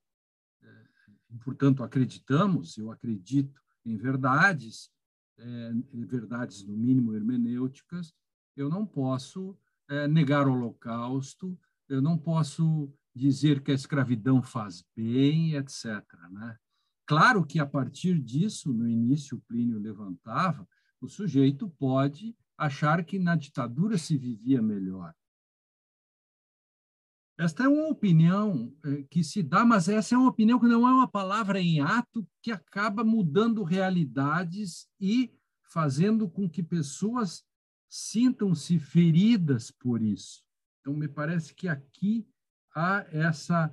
portanto, 1.44 1.82
acreditamos, 1.82 2.76
eu 2.78 2.90
acredito 2.90 3.60
em 3.84 3.96
verdades, 3.96 4.90
é, 5.38 5.72
verdades 5.92 6.64
no 6.64 6.76
mínimo 6.76 7.14
hermenêuticas, 7.14 8.12
eu 8.56 8.68
não 8.68 8.84
posso 8.84 9.56
é, 9.88 10.08
negar 10.08 10.46
o 10.46 10.52
holocausto, 10.52 11.58
eu 11.88 12.02
não 12.02 12.18
posso 12.18 12.92
dizer 13.14 13.62
que 13.62 13.70
a 13.70 13.74
escravidão 13.74 14.42
faz 14.42 14.84
bem, 14.94 15.54
etc. 15.54 15.84
Né? 16.30 16.56
Claro 17.06 17.44
que 17.44 17.58
a 17.58 17.66
partir 17.66 18.18
disso, 18.20 18.72
no 18.72 18.88
início 18.88 19.42
Plínio 19.48 19.78
levantava, 19.78 20.68
o 21.00 21.08
sujeito 21.08 21.68
pode 21.78 22.36
achar 22.56 23.04
que 23.04 23.18
na 23.18 23.36
ditadura 23.36 23.96
se 23.96 24.16
vivia 24.16 24.60
melhor. 24.60 25.14
Esta 27.38 27.62
é 27.62 27.68
uma 27.68 27.86
opinião 27.86 28.76
é, 28.84 29.04
que 29.04 29.22
se 29.22 29.44
dá, 29.44 29.64
mas 29.64 29.88
essa 29.88 30.16
é 30.16 30.18
uma 30.18 30.28
opinião 30.28 30.58
que 30.58 30.66
não 30.66 30.86
é 30.88 30.90
uma 30.90 31.06
palavra 31.06 31.60
em 31.60 31.80
ato 31.80 32.28
que 32.42 32.50
acaba 32.50 33.04
mudando 33.04 33.62
realidades 33.62 34.88
e 35.00 35.32
fazendo 35.62 36.28
com 36.28 36.50
que 36.50 36.64
pessoas 36.64 37.46
sintam-se 37.88 38.80
feridas 38.80 39.70
por 39.70 40.02
isso. 40.02 40.44
Então, 40.80 40.92
me 40.92 41.06
parece 41.06 41.54
que 41.54 41.68
aqui 41.68 42.28
há 42.74 43.06
essa, 43.12 43.70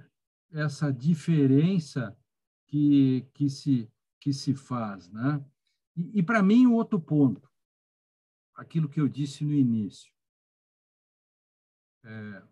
essa 0.52 0.94
diferença 0.94 2.16
que, 2.68 3.28
que, 3.34 3.50
se, 3.50 3.92
que 4.20 4.32
se 4.32 4.54
faz. 4.54 5.10
Né? 5.10 5.44
E, 5.96 6.20
e 6.20 6.24
para 6.24 6.44
mim, 6.44 6.68
o 6.68 6.74
outro 6.74 7.02
ponto, 7.02 7.50
aquilo 8.54 8.88
que 8.88 9.02
eu 9.02 9.08
disse 9.08 9.44
no 9.44 9.54
início. 9.54 10.14
É, 12.04 12.44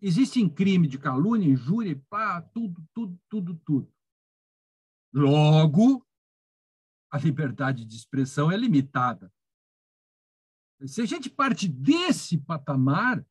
existe 0.00 0.48
crime 0.50 0.86
de 0.86 0.98
calúnia, 0.98 1.48
injúria, 1.48 2.00
pá, 2.08 2.40
tudo, 2.40 2.80
tudo, 2.94 3.20
tudo, 3.28 3.60
tudo. 3.64 3.92
Logo, 5.12 6.06
a 7.10 7.18
liberdade 7.18 7.84
de 7.84 7.96
expressão 7.96 8.48
é 8.50 8.56
limitada. 8.56 9.32
Se 10.84 11.02
a 11.02 11.06
gente 11.06 11.28
parte 11.28 11.66
desse 11.66 12.38
patamar, 12.38 13.26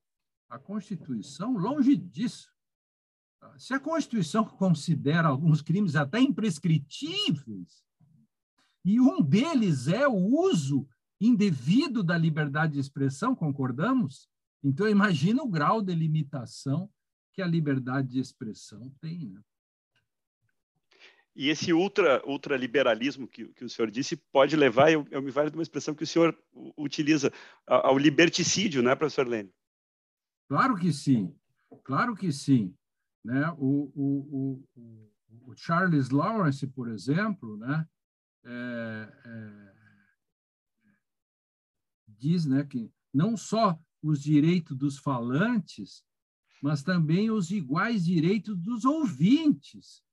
A 0.49 0.59
Constituição, 0.59 1.57
longe 1.57 1.95
disso. 1.95 2.51
Se 3.57 3.73
a 3.73 3.79
Constituição 3.79 4.45
considera 4.45 5.27
alguns 5.27 5.61
crimes 5.61 5.95
até 5.95 6.19
imprescritíveis, 6.19 7.83
e 8.85 8.99
um 8.99 9.21
deles 9.21 9.87
é 9.87 10.07
o 10.07 10.15
uso 10.15 10.87
indevido 11.19 12.03
da 12.03 12.17
liberdade 12.17 12.73
de 12.73 12.79
expressão, 12.79 13.35
concordamos? 13.35 14.27
Então, 14.63 14.87
imagina 14.87 15.41
o 15.41 15.49
grau 15.49 15.81
de 15.81 15.95
limitação 15.95 16.89
que 17.33 17.41
a 17.41 17.47
liberdade 17.47 18.09
de 18.09 18.19
expressão 18.19 18.93
tem. 19.01 19.29
Né? 19.29 19.41
E 21.35 21.49
esse 21.49 21.73
ultra, 21.73 22.21
ultraliberalismo 22.27 23.27
que, 23.27 23.47
que 23.47 23.65
o 23.65 23.69
senhor 23.69 23.89
disse 23.89 24.15
pode 24.15 24.55
levar, 24.55 24.91
eu, 24.91 25.05
eu 25.09 25.21
me 25.21 25.31
vale 25.31 25.49
de 25.49 25.57
uma 25.57 25.63
expressão 25.63 25.95
que 25.95 26.03
o 26.03 26.07
senhor 26.07 26.37
utiliza, 26.77 27.31
ao 27.65 27.97
liberticídio, 27.97 28.83
né, 28.83 28.95
professor 28.95 29.27
Lênin? 29.27 29.51
Claro 30.47 30.75
que 30.75 30.93
sim, 30.93 31.35
claro 31.83 32.15
que 32.15 32.31
sim. 32.31 32.75
Né? 33.23 33.49
O, 33.57 33.91
o, 33.95 34.63
o, 34.75 35.11
o 35.47 35.55
Charles 35.55 36.09
Lawrence, 36.09 36.67
por 36.67 36.87
exemplo, 36.87 37.57
né, 37.57 37.87
é, 38.43 39.09
é, 39.25 39.73
diz 42.07 42.45
né, 42.45 42.63
que 42.63 42.91
não 43.13 43.35
só 43.35 43.79
os 44.01 44.21
direitos 44.21 44.77
dos 44.77 44.99
falantes, 44.99 46.03
mas 46.61 46.83
também 46.83 47.31
os 47.31 47.51
iguais 47.51 48.05
direitos 48.05 48.57
dos 48.57 48.85
ouvintes, 48.85 50.03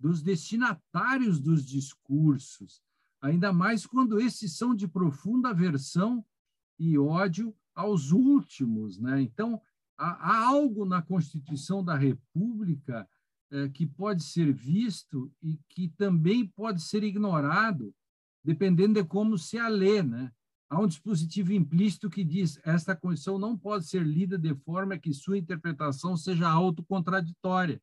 dos 0.00 0.22
destinatários 0.22 1.38
dos 1.38 1.64
discursos, 1.64 2.82
ainda 3.20 3.52
mais 3.52 3.86
quando 3.86 4.18
esses 4.18 4.56
são 4.56 4.74
de 4.74 4.88
profunda 4.88 5.50
aversão 5.50 6.24
e 6.78 6.98
ódio 6.98 7.54
aos 7.74 8.10
últimos. 8.10 8.98
Né? 8.98 9.20
Então, 9.20 9.60
há, 9.98 10.32
há 10.32 10.46
algo 10.46 10.86
na 10.86 11.02
Constituição 11.02 11.84
da 11.84 11.94
República 11.96 13.06
é, 13.52 13.68
que 13.68 13.86
pode 13.86 14.22
ser 14.22 14.52
visto 14.52 15.30
e 15.42 15.58
que 15.68 15.88
também 15.88 16.46
pode 16.46 16.80
ser 16.80 17.04
ignorado, 17.04 17.94
dependendo 18.42 18.94
de 18.94 19.04
como 19.04 19.36
se 19.36 19.58
a 19.58 19.68
lê. 19.68 20.02
Né? 20.02 20.32
Há 20.70 20.80
um 20.80 20.86
dispositivo 20.86 21.52
implícito 21.52 22.08
que 22.08 22.24
diz 22.24 22.58
esta 22.64 22.96
Constituição 22.96 23.38
não 23.38 23.58
pode 23.58 23.86
ser 23.86 24.02
lida 24.02 24.38
de 24.38 24.54
forma 24.54 24.98
que 24.98 25.12
sua 25.12 25.36
interpretação 25.36 26.16
seja 26.16 26.48
autocontraditória. 26.48 27.82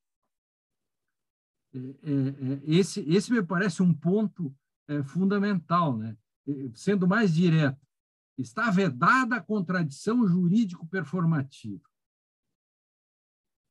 É, 1.73 1.77
é, 1.77 1.83
é, 1.83 2.61
esse, 2.63 3.01
esse 3.01 3.31
me 3.31 3.43
parece 3.43 3.81
um 3.81 3.93
ponto 3.93 4.55
fundamental, 5.03 5.97
né? 5.97 6.17
sendo 6.73 7.05
mais 7.05 7.33
direto. 7.33 7.77
Está 8.37 8.71
vedada 8.71 9.35
a 9.35 9.43
contradição 9.43 10.25
jurídico-performativa. 10.25 11.83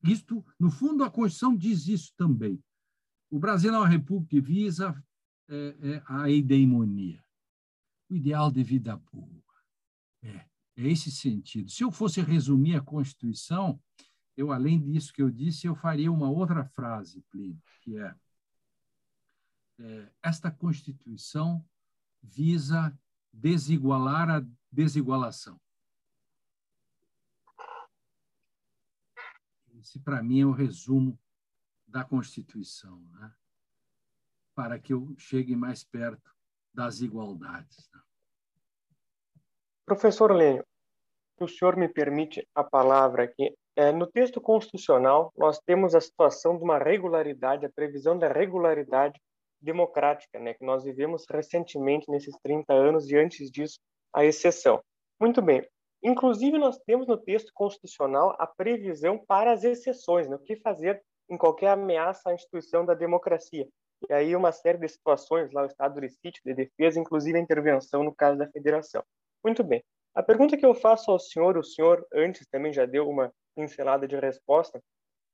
Isto, 0.04 0.44
no 0.59 0.70
fundo, 0.70 1.02
a 1.02 1.11
Constituição 1.11 1.56
diz 1.56 1.88
isso 1.88 2.12
também. 2.16 2.62
O 3.30 3.38
Brasil 3.38 3.74
é 3.74 3.78
uma 3.78 3.88
república 3.88 4.40
visa 4.40 5.02
é, 5.48 5.76
é, 5.80 6.02
a 6.06 6.30
eudemonia, 6.30 7.22
o 8.11 8.14
ideal 8.14 8.50
de 8.50 8.62
vida 8.62 8.96
boa. 9.12 9.44
É, 10.22 10.46
é 10.76 10.88
esse 10.88 11.11
sentido. 11.11 11.70
Se 11.70 11.82
eu 11.82 11.90
fosse 11.90 12.20
resumir 12.20 12.76
a 12.76 12.80
Constituição, 12.80 13.80
eu, 14.37 14.53
além 14.53 14.79
disso 14.81 15.12
que 15.12 15.22
eu 15.22 15.31
disse, 15.31 15.66
eu 15.66 15.75
faria 15.75 16.12
uma 16.12 16.31
outra 16.31 16.64
frase, 16.64 17.22
Plínio, 17.31 17.62
que 17.81 17.99
é, 17.99 18.14
é 19.81 20.12
esta 20.22 20.51
Constituição 20.51 21.64
visa 22.22 22.96
desigualar 23.33 24.29
a 24.29 24.46
desigualação. 24.70 25.59
Esse, 29.79 29.99
para 30.01 30.22
mim, 30.22 30.40
é 30.40 30.44
o 30.44 30.53
resumo 30.53 31.18
da 31.87 32.05
Constituição, 32.05 33.01
né? 33.12 33.35
para 34.55 34.79
que 34.79 34.92
eu 34.92 35.14
chegue 35.18 35.55
mais 35.55 35.85
perto 35.85 36.35
das 36.75 37.01
igualdades. 37.01 37.88
Né? 37.92 38.01
Professor 39.87 40.33
Lênio, 40.33 40.66
se 41.38 41.44
o 41.44 41.49
senhor 41.49 41.77
me 41.77 41.88
permite 41.88 42.46
a 42.55 42.64
palavra 42.64 43.25
aqui, 43.25 43.57
é, 43.76 43.92
no 43.92 44.06
texto 44.06 44.40
constitucional 44.40 45.32
nós 45.36 45.60
temos 45.60 45.94
a 45.94 46.00
situação 46.00 46.56
de 46.56 46.64
uma 46.64 46.78
regularidade, 46.78 47.66
a 47.66 47.70
previsão 47.70 48.18
da 48.18 48.28
regularidade 48.28 49.20
democrática, 49.60 50.38
né, 50.38 50.54
que 50.54 50.64
nós 50.64 50.84
vivemos 50.84 51.24
recentemente 51.30 52.10
nesses 52.10 52.34
30 52.42 52.72
anos 52.72 53.10
e 53.10 53.16
antes 53.16 53.50
disso 53.50 53.78
a 54.12 54.24
exceção. 54.24 54.82
Muito 55.20 55.40
bem, 55.40 55.66
Inclusive, 56.02 56.58
nós 56.58 56.78
temos 56.86 57.06
no 57.08 57.16
texto 57.16 57.50
constitucional 57.52 58.36
a 58.38 58.46
previsão 58.46 59.18
para 59.18 59.52
as 59.52 59.64
exceções, 59.64 60.28
né? 60.28 60.36
o 60.36 60.38
que 60.38 60.54
fazer 60.56 61.02
em 61.28 61.36
qualquer 61.36 61.70
ameaça 61.70 62.30
à 62.30 62.34
instituição 62.34 62.84
da 62.84 62.94
democracia. 62.94 63.66
E 64.08 64.12
aí 64.12 64.36
uma 64.36 64.52
série 64.52 64.78
de 64.78 64.88
situações, 64.88 65.50
lá 65.52 65.62
o 65.62 65.66
estado 65.66 66.00
de 66.00 66.08
sítio, 66.10 66.42
de 66.44 66.54
defesa, 66.54 67.00
inclusive 67.00 67.36
a 67.36 67.40
intervenção 67.40 68.04
no 68.04 68.14
caso 68.14 68.38
da 68.38 68.48
federação. 68.48 69.02
Muito 69.42 69.64
bem. 69.64 69.82
A 70.14 70.22
pergunta 70.22 70.56
que 70.56 70.64
eu 70.64 70.74
faço 70.74 71.10
ao 71.10 71.18
senhor, 71.18 71.56
o 71.56 71.64
senhor 71.64 72.06
antes 72.14 72.46
também 72.46 72.72
já 72.72 72.86
deu 72.86 73.08
uma 73.08 73.32
pincelada 73.56 74.06
de 74.06 74.16
resposta, 74.16 74.80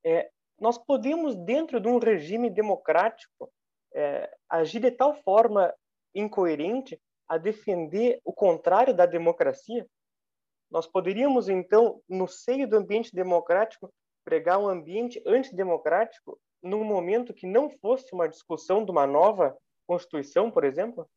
é 0.05 0.31
nós 0.59 0.79
podemos, 0.79 1.35
dentro 1.35 1.81
de 1.81 1.89
um 1.89 1.99
regime 1.99 2.49
democrático, 2.49 3.53
é, 3.93 4.33
agir 4.49 4.81
de 4.81 4.93
tal 4.93 5.13
forma 5.23 5.75
incoerente 6.15 7.01
a 7.27 7.37
defender 7.37 8.21
o 8.25 8.33
contrário 8.33 8.95
da 8.95 9.05
democracia? 9.05 9.85
Nós 10.71 10.87
poderíamos, 10.87 11.49
então, 11.49 12.01
no 12.09 12.29
seio 12.29 12.69
do 12.69 12.77
ambiente 12.77 13.13
democrático, 13.13 13.93
pregar 14.25 14.59
um 14.59 14.69
ambiente 14.69 15.21
antidemocrático 15.27 16.39
num 16.63 16.85
momento 16.85 17.35
que 17.35 17.47
não 17.47 17.69
fosse 17.69 18.13
uma 18.13 18.29
discussão 18.29 18.85
de 18.85 18.91
uma 18.93 19.07
nova 19.07 19.57
Constituição, 19.85 20.49
por 20.49 20.63
exemplo? 20.63 21.09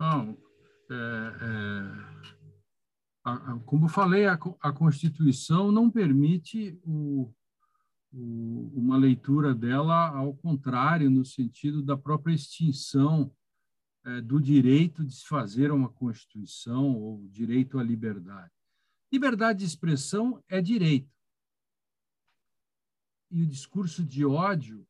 Não. 0.00 0.36
É, 0.90 0.94
é, 0.94 1.65
como 3.64 3.88
falei, 3.88 4.26
a, 4.26 4.38
a, 4.60 4.72
Constituição 4.72 5.72
não 5.72 5.90
permite 5.90 6.78
o, 6.84 7.32
o, 8.12 8.72
uma 8.74 8.96
leitura 8.96 9.52
dela 9.52 10.08
ao 10.10 10.34
contrário, 10.34 11.10
no 11.10 11.24
sentido 11.24 11.82
da 11.82 11.96
própria 11.96 12.34
extinção 12.34 13.34
é, 14.04 14.20
do 14.20 14.40
direito 14.40 15.04
de 15.04 15.12
se 15.12 15.26
fazer 15.26 15.72
uma 15.72 15.88
Constituição 15.88 16.96
ou 16.96 17.26
direito 17.28 17.78
à 17.78 17.82
liberdade. 17.82 18.52
Liberdade 19.12 19.60
de 19.60 19.64
expressão 19.64 20.42
é 20.48 20.60
direito. 20.60 21.10
E 23.30 23.42
o 23.42 23.46
discurso 23.46 24.04
de 24.04 24.24
ódio, 24.24 24.86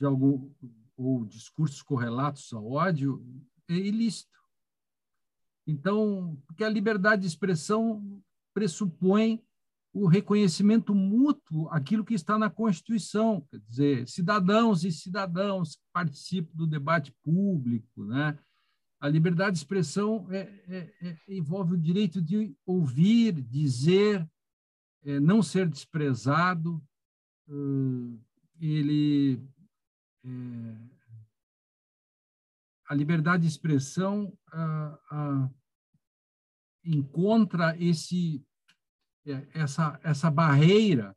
de 0.00 0.04
algum, 0.04 0.52
ou 0.96 1.24
discursos 1.24 1.80
correlatos 1.80 2.52
ao 2.52 2.72
ódio, 2.72 3.24
é 3.68 3.74
ilícito. 3.74 4.41
Então, 5.66 6.36
porque 6.46 6.64
a 6.64 6.68
liberdade 6.68 7.22
de 7.22 7.28
expressão 7.28 8.22
pressupõe 8.54 9.42
o 9.94 10.06
reconhecimento 10.06 10.94
mútuo 10.94 11.68
aquilo 11.68 12.04
que 12.04 12.14
está 12.14 12.38
na 12.38 12.48
Constituição, 12.48 13.46
quer 13.50 13.58
dizer, 13.60 14.08
cidadãos 14.08 14.84
e 14.84 14.90
cidadãos 14.90 15.76
que 15.76 15.82
participam 15.92 16.50
do 16.54 16.66
debate 16.66 17.14
público, 17.22 18.04
né? 18.04 18.38
A 18.98 19.08
liberdade 19.08 19.54
de 19.54 19.58
expressão 19.58 20.26
é, 20.30 20.38
é, 20.68 20.92
é, 21.02 21.16
envolve 21.28 21.74
o 21.74 21.78
direito 21.78 22.22
de 22.22 22.56
ouvir, 22.64 23.32
dizer, 23.42 24.26
é, 25.04 25.18
não 25.18 25.42
ser 25.42 25.68
desprezado. 25.68 26.80
Ele 28.60 29.42
é, 30.24 30.28
a 32.88 32.94
liberdade 32.94 33.42
de 33.42 33.48
expressão 33.48 34.36
ah, 34.52 34.98
ah, 35.10 35.50
encontra 36.84 37.76
esse 37.78 38.44
é, 39.26 39.46
essa 39.54 40.00
essa 40.02 40.30
barreira, 40.30 41.16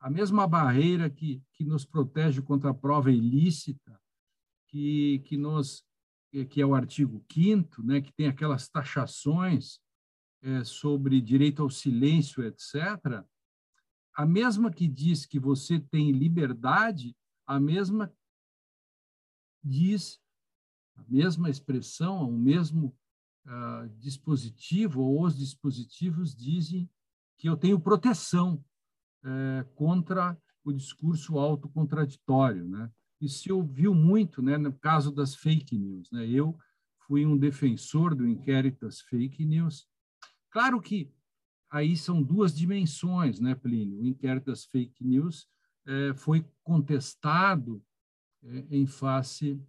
a 0.00 0.10
mesma 0.10 0.46
barreira 0.46 1.10
que 1.10 1.42
que 1.52 1.64
nos 1.64 1.84
protege 1.84 2.40
contra 2.42 2.70
a 2.70 2.74
prova 2.74 3.10
ilícita, 3.10 4.00
que 4.68 5.20
que 5.20 5.36
nos 5.36 5.84
que 6.50 6.62
é 6.62 6.66
o 6.66 6.74
artigo 6.74 7.22
5 7.30 7.82
né, 7.82 8.00
que 8.00 8.10
tem 8.10 8.26
aquelas 8.26 8.66
taxações 8.66 9.78
é, 10.40 10.64
sobre 10.64 11.20
direito 11.20 11.62
ao 11.62 11.68
silêncio, 11.68 12.42
etc., 12.42 13.22
a 14.14 14.26
mesma 14.26 14.70
que 14.70 14.86
diz 14.86 15.24
que 15.24 15.38
você 15.38 15.80
tem 15.80 16.10
liberdade, 16.12 17.16
a 17.46 17.58
mesma 17.58 18.12
diz, 19.62 20.20
a 20.96 21.02
mesma 21.08 21.48
expressão, 21.50 22.28
o 22.28 22.32
mesmo 22.32 22.94
uh, 23.46 23.88
dispositivo, 23.98 25.02
ou 25.02 25.24
os 25.24 25.36
dispositivos 25.36 26.34
dizem 26.34 26.88
que 27.38 27.48
eu 27.48 27.56
tenho 27.56 27.80
proteção 27.80 28.64
uh, 29.24 29.64
contra 29.74 30.36
o 30.64 30.72
discurso 30.72 31.38
autocontraditório, 31.38 32.68
né? 32.68 32.90
Isso 33.20 33.44
se 33.44 33.52
ouviu 33.52 33.94
muito, 33.94 34.42
né, 34.42 34.58
no 34.58 34.72
caso 34.72 35.12
das 35.12 35.34
fake 35.34 35.78
news, 35.78 36.10
né? 36.10 36.26
Eu 36.28 36.58
fui 37.06 37.24
um 37.26 37.36
defensor 37.36 38.14
do 38.14 38.26
inquérito 38.26 38.86
das 38.86 39.00
fake 39.00 39.44
news. 39.44 39.86
Claro 40.50 40.80
que 40.80 41.12
aí 41.70 41.96
são 41.96 42.22
duas 42.22 42.54
dimensões, 42.54 43.40
né, 43.40 43.54
Plínio? 43.54 44.00
O 44.00 44.06
inquérito 44.06 44.46
das 44.46 44.64
fake 44.64 45.04
news 45.04 45.46
eh, 45.86 46.14
foi 46.14 46.46
contestado 46.62 47.82
eh, 48.44 48.66
em 48.70 48.86
face 48.86 49.60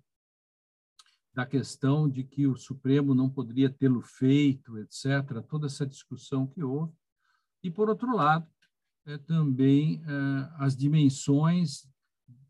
da 1.33 1.45
questão 1.45 2.07
de 2.07 2.23
que 2.23 2.45
o 2.45 2.55
Supremo 2.55 3.15
não 3.15 3.29
poderia 3.29 3.69
tê-lo 3.69 4.01
feito, 4.01 4.77
etc., 4.77 5.41
toda 5.47 5.65
essa 5.65 5.85
discussão 5.85 6.45
que 6.45 6.63
houve. 6.63 6.93
E, 7.63 7.71
por 7.71 7.89
outro 7.89 8.15
lado, 8.15 8.47
é, 9.05 9.17
também 9.17 10.01
é, 10.05 10.49
as 10.57 10.75
dimensões 10.77 11.87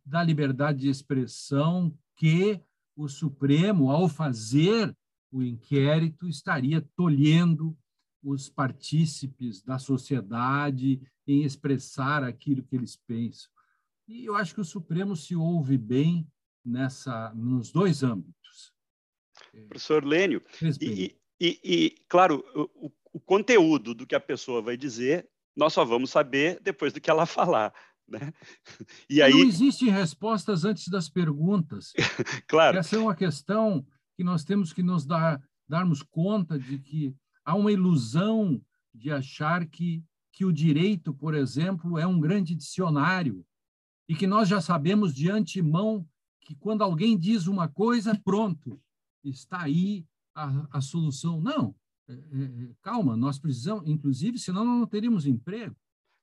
da 0.06 0.22
liberdade 0.22 0.80
de 0.80 0.90
expressão 0.90 1.98
que 2.16 2.62
o 2.96 3.08
Supremo, 3.08 3.90
ao 3.90 4.10
fazer 4.10 4.96
o 5.32 5.42
inquérito, 5.42 6.28
estaria 6.28 6.82
tolhendo 6.96 7.76
os 8.22 8.50
partícipes 8.50 9.62
da 9.62 9.80
sociedade 9.80 11.02
em 11.26 11.44
expressar 11.44 12.24
aquilo 12.24 12.64
que 12.64 12.76
eles 12.76 12.96
pensam. 12.96 13.50
E 14.08 14.26
eu 14.26 14.36
acho 14.36 14.54
que 14.54 14.62
o 14.62 14.66
Supremo 14.66 15.16
se 15.16 15.36
ouve 15.36 15.78
bem 15.78 16.28
nessa 16.64 17.34
nos 17.34 17.72
dois 17.72 18.04
âmbitos. 18.04 18.73
Professor 19.68 20.04
Lênio, 20.04 20.42
e, 20.82 21.16
e, 21.40 21.60
e, 21.64 21.96
claro, 22.08 22.44
o, 22.56 22.92
o, 23.14 23.20
conteúdo 23.20 23.94
do 23.94 24.08
que 24.08 24.16
a 24.16 24.20
pessoa 24.20 24.62
vai 24.62 24.76
dizer, 24.76 25.28
nós 25.56 25.74
só 25.74 25.86
vamos 25.86 26.10
saber 26.10 26.60
depois 26.62 26.92
do 26.92 27.00
que 27.00 27.10
ela 27.10 27.26
falar. 27.28 27.74
Né? 28.08 28.34
E 29.10 29.22
aí... 29.22 29.32
Não 29.32 29.42
existem 29.42 29.90
respostas 29.90 30.66
antes 30.66 30.88
das 30.88 31.10
perguntas. 31.10 31.94
claro. 32.48 32.78
Essa 32.78 32.96
é 32.96 33.00
uma 33.00 33.16
questão 33.16 33.86
que 34.16 34.24
nós 34.24 34.44
temos 34.44 34.74
que 34.74 34.84
nos 34.84 35.06
dar, 35.06 35.42
darmos 35.68 36.02
conta 36.02 36.58
de 36.58 36.80
que 36.80 37.16
há 37.46 37.56
uma 37.56 37.72
ilusão 37.72 38.62
de 38.94 39.12
achar 39.12 39.66
que, 39.66 40.04
que 40.32 40.46
o 40.46 40.52
direito, 40.52 41.14
por 41.14 41.34
exemplo, 41.34 41.98
é 41.98 42.06
um 42.06 42.20
grande 42.20 42.56
dicionário 42.56 43.46
e 44.08 44.16
que 44.16 44.28
nós 44.28 44.50
já 44.50 44.62
sabemos 44.62 45.14
de 45.14 45.30
antemão 45.30 46.06
que 46.42 46.56
quando 46.56 46.84
alguém 46.84 47.18
diz 47.18 47.48
uma 47.48 47.68
coisa, 47.68 48.20
pronto, 48.24 48.80
está 49.24 49.62
aí 49.62 50.06
a, 50.36 50.68
a 50.78 50.82
solução. 50.82 51.40
Não, 51.42 51.76
é, 52.08 52.14
é, 52.14 52.16
é, 52.16 52.70
calma, 52.82 53.16
nós 53.16 53.40
precisamos, 53.40 53.88
inclusive, 53.88 54.38
senão 54.38 54.66
não 54.66 54.86
teríamos 54.86 55.26
emprego. 55.26 55.76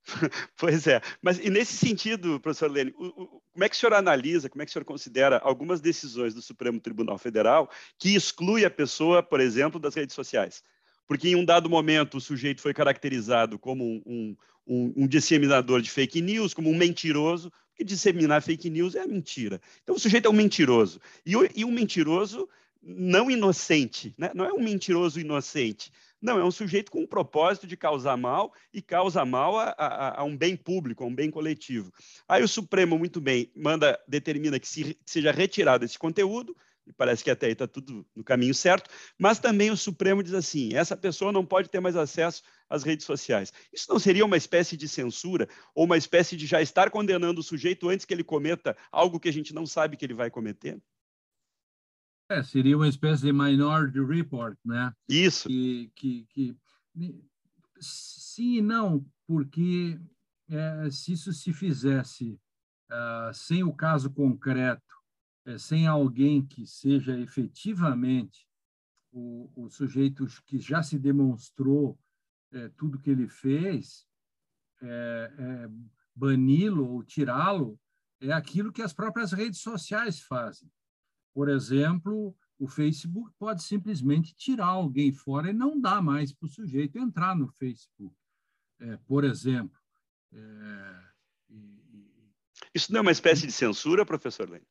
Pois 0.56 0.86
é, 0.86 1.00
mas 1.20 1.38
e 1.38 1.50
nesse 1.50 1.74
sentido, 1.74 2.40
professor 2.40 2.70
Lênin, 2.70 2.92
como 2.92 3.64
é 3.64 3.68
que 3.68 3.76
o 3.76 3.78
senhor 3.78 3.94
analisa, 3.94 4.48
como 4.48 4.62
é 4.62 4.64
que 4.64 4.70
o 4.70 4.72
senhor 4.72 4.84
considera 4.84 5.38
algumas 5.38 5.80
decisões 5.80 6.34
do 6.34 6.40
Supremo 6.40 6.80
Tribunal 6.80 7.18
Federal 7.18 7.70
que 7.98 8.14
exclui 8.14 8.64
a 8.64 8.70
pessoa, 8.70 9.22
por 9.22 9.40
exemplo, 9.40 9.78
das 9.78 9.94
redes 9.94 10.14
sociais? 10.14 10.62
Porque 11.06 11.28
em 11.28 11.36
um 11.36 11.44
dado 11.44 11.68
momento 11.68 12.16
o 12.16 12.20
sujeito 12.20 12.62
foi 12.62 12.72
caracterizado 12.72 13.58
como 13.58 13.84
um, 14.06 14.36
um, 14.66 14.92
um 14.96 15.06
disseminador 15.06 15.82
de 15.82 15.90
fake 15.90 16.20
news, 16.20 16.54
como 16.54 16.70
um 16.70 16.76
mentiroso, 16.76 17.52
porque 17.68 17.84
disseminar 17.84 18.40
fake 18.42 18.70
news 18.70 18.94
é 18.94 19.06
mentira. 19.06 19.60
Então 19.82 19.96
o 19.96 19.98
sujeito 19.98 20.26
é 20.26 20.30
um 20.30 20.34
mentiroso. 20.34 21.00
E, 21.26 21.32
e 21.56 21.64
um 21.64 21.70
mentiroso 21.70 22.48
não 22.82 23.30
inocente, 23.30 24.14
né? 24.16 24.30
não 24.34 24.44
é 24.44 24.52
um 24.52 24.62
mentiroso 24.62 25.20
inocente. 25.20 25.92
Não, 26.20 26.38
é 26.38 26.44
um 26.44 26.50
sujeito 26.50 26.90
com 26.90 27.00
um 27.00 27.06
propósito 27.06 27.66
de 27.66 27.78
causar 27.78 28.16
mal 28.16 28.52
e 28.74 28.82
causa 28.82 29.24
mal 29.24 29.58
a, 29.58 29.70
a, 29.70 30.20
a, 30.20 30.24
um 30.24 30.36
bem 30.36 30.54
público, 30.54 31.02
a 31.02 31.06
um 31.06 31.14
bem 31.14 31.30
coletivo. 31.30 31.90
Aí 32.28 32.42
o 32.42 32.48
Supremo, 32.48 32.98
muito 32.98 33.22
bem, 33.22 33.50
manda, 33.56 33.98
determina 34.06 34.60
que, 34.60 34.68
se, 34.68 34.94
que 34.94 35.10
seja 35.10 35.32
retirado 35.32 35.82
esse 35.82 35.98
conteúdo, 35.98 36.54
e 36.86 36.92
parece 36.92 37.22
que 37.22 37.30
até 37.30 37.46
aí 37.46 37.52
está 37.52 37.66
tudo 37.66 38.04
no 38.14 38.22
caminho 38.24 38.52
certo, 38.52 38.90
mas 39.18 39.38
também 39.38 39.70
o 39.70 39.76
Supremo 39.76 40.22
diz 40.22 40.34
assim: 40.34 40.74
essa 40.74 40.96
pessoa 40.96 41.32
não 41.32 41.46
pode 41.46 41.70
ter 41.70 41.80
mais 41.80 41.96
acesso 41.96 42.42
às 42.68 42.82
redes 42.82 43.06
sociais. 43.06 43.52
Isso 43.72 43.86
não 43.88 43.98
seria 43.98 44.24
uma 44.24 44.36
espécie 44.36 44.76
de 44.76 44.88
censura 44.88 45.48
ou 45.74 45.84
uma 45.84 45.96
espécie 45.96 46.36
de 46.36 46.46
já 46.46 46.60
estar 46.60 46.90
condenando 46.90 47.40
o 47.40 47.44
sujeito 47.44 47.88
antes 47.88 48.04
que 48.04 48.12
ele 48.12 48.24
cometa 48.24 48.76
algo 48.90 49.20
que 49.20 49.28
a 49.28 49.32
gente 49.32 49.54
não 49.54 49.66
sabe 49.66 49.96
que 49.96 50.04
ele 50.04 50.14
vai 50.14 50.30
cometer? 50.30 50.80
É, 52.30 52.44
seria 52.44 52.76
uma 52.76 52.86
espécie 52.86 53.22
de 53.22 53.32
minority 53.32 53.98
report, 54.00 54.56
né? 54.64 54.94
Isso. 55.08 55.48
Que, 55.48 55.90
que, 55.96 56.24
que 56.26 56.56
sim 57.80 58.58
e 58.58 58.62
não, 58.62 59.04
porque 59.26 60.00
é, 60.48 60.88
se 60.92 61.12
isso 61.12 61.32
se 61.32 61.52
fizesse 61.52 62.38
uh, 62.88 63.34
sem 63.34 63.64
o 63.64 63.72
caso 63.72 64.10
concreto, 64.10 64.94
é, 65.44 65.58
sem 65.58 65.88
alguém 65.88 66.46
que 66.46 66.64
seja 66.64 67.18
efetivamente 67.18 68.46
o, 69.10 69.50
o 69.56 69.68
sujeito 69.68 70.24
que 70.46 70.58
já 70.60 70.84
se 70.84 70.98
demonstrou 71.00 71.98
é, 72.52 72.68
tudo 72.76 73.00
que 73.00 73.10
ele 73.10 73.26
fez, 73.28 74.06
é, 74.82 75.32
é 75.36 75.70
bani-lo 76.14 76.88
ou 76.88 77.02
tirá-lo, 77.02 77.76
é 78.20 78.30
aquilo 78.30 78.72
que 78.72 78.82
as 78.82 78.92
próprias 78.92 79.32
redes 79.32 79.60
sociais 79.60 80.20
fazem. 80.20 80.70
Por 81.32 81.48
exemplo, 81.48 82.34
o 82.58 82.66
Facebook 82.66 83.32
pode 83.38 83.62
simplesmente 83.62 84.34
tirar 84.34 84.66
alguém 84.66 85.12
fora 85.12 85.50
e 85.50 85.52
não 85.52 85.80
dar 85.80 86.02
mais 86.02 86.32
para 86.32 86.46
o 86.46 86.50
sujeito 86.50 86.98
entrar 86.98 87.34
no 87.34 87.48
Facebook, 87.48 88.14
é, 88.78 88.96
por 88.98 89.24
exemplo. 89.24 89.80
É, 90.32 91.02
e, 91.48 92.22
Isso 92.74 92.92
não 92.92 92.98
é 92.98 93.02
uma 93.02 93.12
espécie 93.12 93.46
de 93.46 93.52
censura, 93.52 94.04
professor 94.04 94.48
Lênin? 94.48 94.66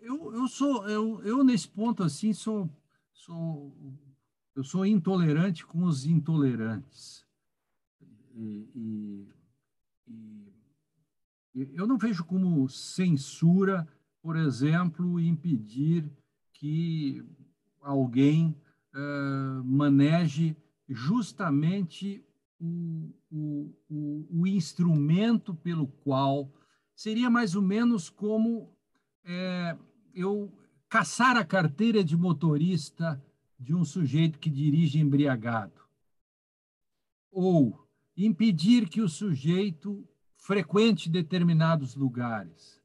Eu, 0.00 0.34
eu 0.34 0.46
sou, 0.48 0.88
eu, 0.88 1.22
eu 1.24 1.42
nesse 1.42 1.68
ponto 1.68 2.02
assim 2.02 2.32
sou, 2.32 2.70
sou, 3.12 3.74
eu 4.54 4.62
sou 4.62 4.84
intolerante 4.84 5.64
com 5.64 5.84
os 5.84 6.04
intolerantes. 6.04 7.26
E, 8.34 8.70
e, 8.74 9.28
e 10.06 11.74
eu 11.74 11.86
não 11.86 11.98
vejo 11.98 12.24
como 12.24 12.68
censura 12.68 13.88
por 14.28 14.36
exemplo, 14.36 15.18
impedir 15.18 16.12
que 16.52 17.24
alguém 17.80 18.54
uh, 18.94 19.64
maneje 19.64 20.54
justamente 20.86 22.22
o, 22.60 23.10
o, 23.32 23.74
o, 23.88 24.40
o, 24.42 24.46
instrumento 24.46 25.54
pelo 25.54 25.86
qual 25.86 26.52
seria 26.94 27.30
mais 27.30 27.54
ou 27.54 27.62
menos 27.62 28.10
como 28.10 28.70
é, 29.24 29.74
eu 30.14 30.52
caçar 30.90 31.38
a 31.38 31.44
carteira 31.44 32.04
de 32.04 32.14
motorista 32.14 33.24
de 33.58 33.74
um 33.74 33.82
sujeito 33.82 34.38
que 34.38 34.50
dirige 34.50 35.00
embriagado. 35.00 35.80
Ou 37.30 37.82
impedir 38.14 38.90
que 38.90 39.00
o 39.00 39.08
sujeito 39.08 40.06
frequente 40.36 41.08
determinados 41.08 41.94
lugares 41.94 42.77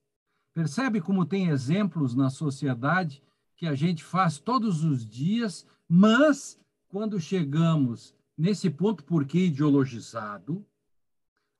Percebe 0.53 1.01
como 1.01 1.25
tem 1.25 1.49
exemplos 1.49 2.13
na 2.13 2.29
sociedade 2.29 3.23
que 3.55 3.65
a 3.65 3.73
gente 3.73 4.03
faz 4.03 4.37
todos 4.37 4.83
os 4.83 5.05
dias, 5.05 5.65
mas 5.87 6.59
quando 6.87 7.19
chegamos 7.19 8.13
nesse 8.37 8.69
ponto, 8.69 9.03
porque 9.03 9.45
ideologizado, 9.45 10.65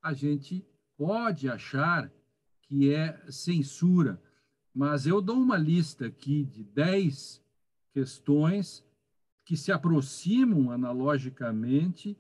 a 0.02 0.14
gente 0.14 0.66
pode 0.98 1.50
achar 1.50 2.12
que 2.62 2.94
é 2.94 3.20
censura. 3.30 4.22
Mas 4.74 5.08
eu 5.08 5.22
dou 5.22 5.38
uma 5.38 5.58
lista 5.58 6.08
aqui 6.08 6.44
de 6.44 6.64
10 6.64 7.42
questões 7.94 8.84
que 9.46 9.56
se 9.56 9.72
aproximam 9.72 10.72
analogicamente 10.72 12.18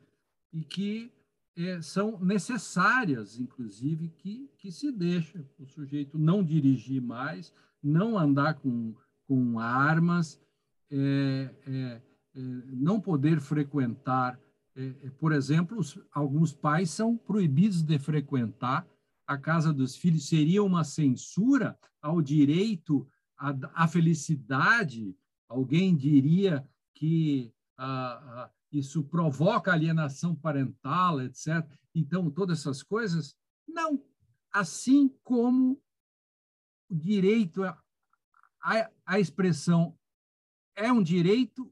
e 0.51 0.63
que 0.63 1.11
é, 1.55 1.81
são 1.81 2.19
necessárias, 2.19 3.39
inclusive, 3.39 4.09
que, 4.09 4.49
que 4.57 4.71
se 4.71 4.91
deixa 4.91 5.45
o 5.59 5.65
sujeito 5.65 6.17
não 6.17 6.43
dirigir 6.43 7.01
mais, 7.01 7.53
não 7.81 8.17
andar 8.17 8.55
com, 8.55 8.95
com 9.27 9.59
armas, 9.59 10.41
é, 10.89 11.53
é, 11.65 12.01
é 12.35 12.41
não 12.71 12.99
poder 12.99 13.39
frequentar. 13.39 14.39
É, 14.75 14.93
é, 15.03 15.09
por 15.11 15.31
exemplo, 15.31 15.79
alguns 16.11 16.51
pais 16.53 16.89
são 16.89 17.15
proibidos 17.15 17.83
de 17.83 17.99
frequentar 17.99 18.87
a 19.27 19.37
casa 19.37 19.71
dos 19.71 19.95
filhos. 19.95 20.27
Seria 20.27 20.63
uma 20.63 20.83
censura 20.83 21.77
ao 22.01 22.21
direito 22.21 23.07
à, 23.37 23.83
à 23.83 23.87
felicidade? 23.87 25.15
Alguém 25.47 25.95
diria 25.95 26.67
que 26.95 27.53
ah, 27.77 28.21
ah, 28.25 28.51
isso 28.73 29.03
provoca 29.03 29.71
alienação 29.71 30.35
parental, 30.35 31.21
etc. 31.21 31.63
Então, 31.93 32.31
todas 32.31 32.59
essas 32.59 32.81
coisas? 32.81 33.37
Não. 33.67 34.03
Assim 34.51 35.09
como 35.23 35.81
o 36.89 36.95
direito 36.95 37.63
à, 38.61 39.19
expressão 39.19 39.97
é 40.75 40.91
um 40.91 41.03
direito, 41.03 41.71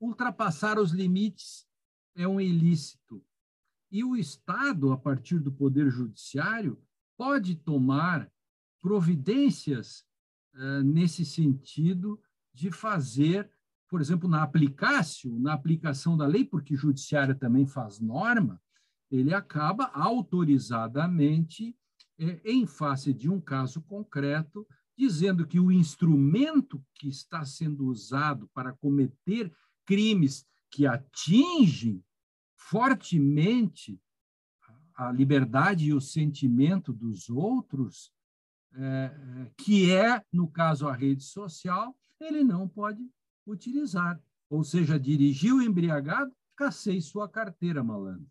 ultrapassar 0.00 0.78
os 0.78 0.92
limites 0.92 1.66
é 2.14 2.28
um 2.28 2.40
ilícito. 2.40 3.24
E 3.90 4.04
o 4.04 4.16
Estado, 4.16 4.92
a 4.92 4.98
partir 4.98 5.40
do 5.40 5.50
Poder 5.50 5.90
Judiciário, 5.90 6.80
pode 7.16 7.56
tomar 7.56 8.30
providências 8.80 10.04
uh, 10.54 10.82
nesse 10.82 11.24
sentido 11.24 12.20
de 12.52 12.70
fazer 12.70 13.50
por 13.90 14.00
exemplo, 14.00 14.28
na 14.28 14.44
aplicácio, 14.44 15.36
na 15.40 15.52
aplicação 15.52 16.16
da 16.16 16.24
lei, 16.24 16.44
porque 16.44 16.74
o 16.74 16.78
judiciário 16.78 17.34
também 17.34 17.66
faz 17.66 17.98
norma, 17.98 18.62
ele 19.10 19.34
acaba 19.34 19.86
autorizadamente, 19.92 21.76
é, 22.16 22.40
em 22.44 22.64
face 22.66 23.12
de 23.12 23.28
um 23.28 23.40
caso 23.40 23.82
concreto, 23.82 24.64
dizendo 24.96 25.44
que 25.44 25.58
o 25.58 25.72
instrumento 25.72 26.80
que 26.94 27.08
está 27.08 27.44
sendo 27.44 27.86
usado 27.86 28.48
para 28.54 28.72
cometer 28.74 29.52
crimes 29.84 30.46
que 30.70 30.86
atingem 30.86 32.04
fortemente 32.54 34.00
a 34.94 35.10
liberdade 35.10 35.86
e 35.86 35.94
o 35.94 36.00
sentimento 36.00 36.92
dos 36.92 37.28
outros, 37.28 38.12
é, 38.72 38.78
é 38.82 39.50
que 39.56 39.90
é, 39.90 40.22
no 40.32 40.46
caso, 40.46 40.86
a 40.86 40.94
rede 40.94 41.24
social, 41.24 41.96
ele 42.20 42.44
não 42.44 42.68
pode 42.68 43.10
utilizar. 43.50 44.20
Ou 44.48 44.64
seja, 44.64 44.98
dirigiu 44.98 45.62
embriagado, 45.62 46.32
cacei 46.56 47.00
sua 47.00 47.28
carteira, 47.28 47.82
malandro. 47.84 48.26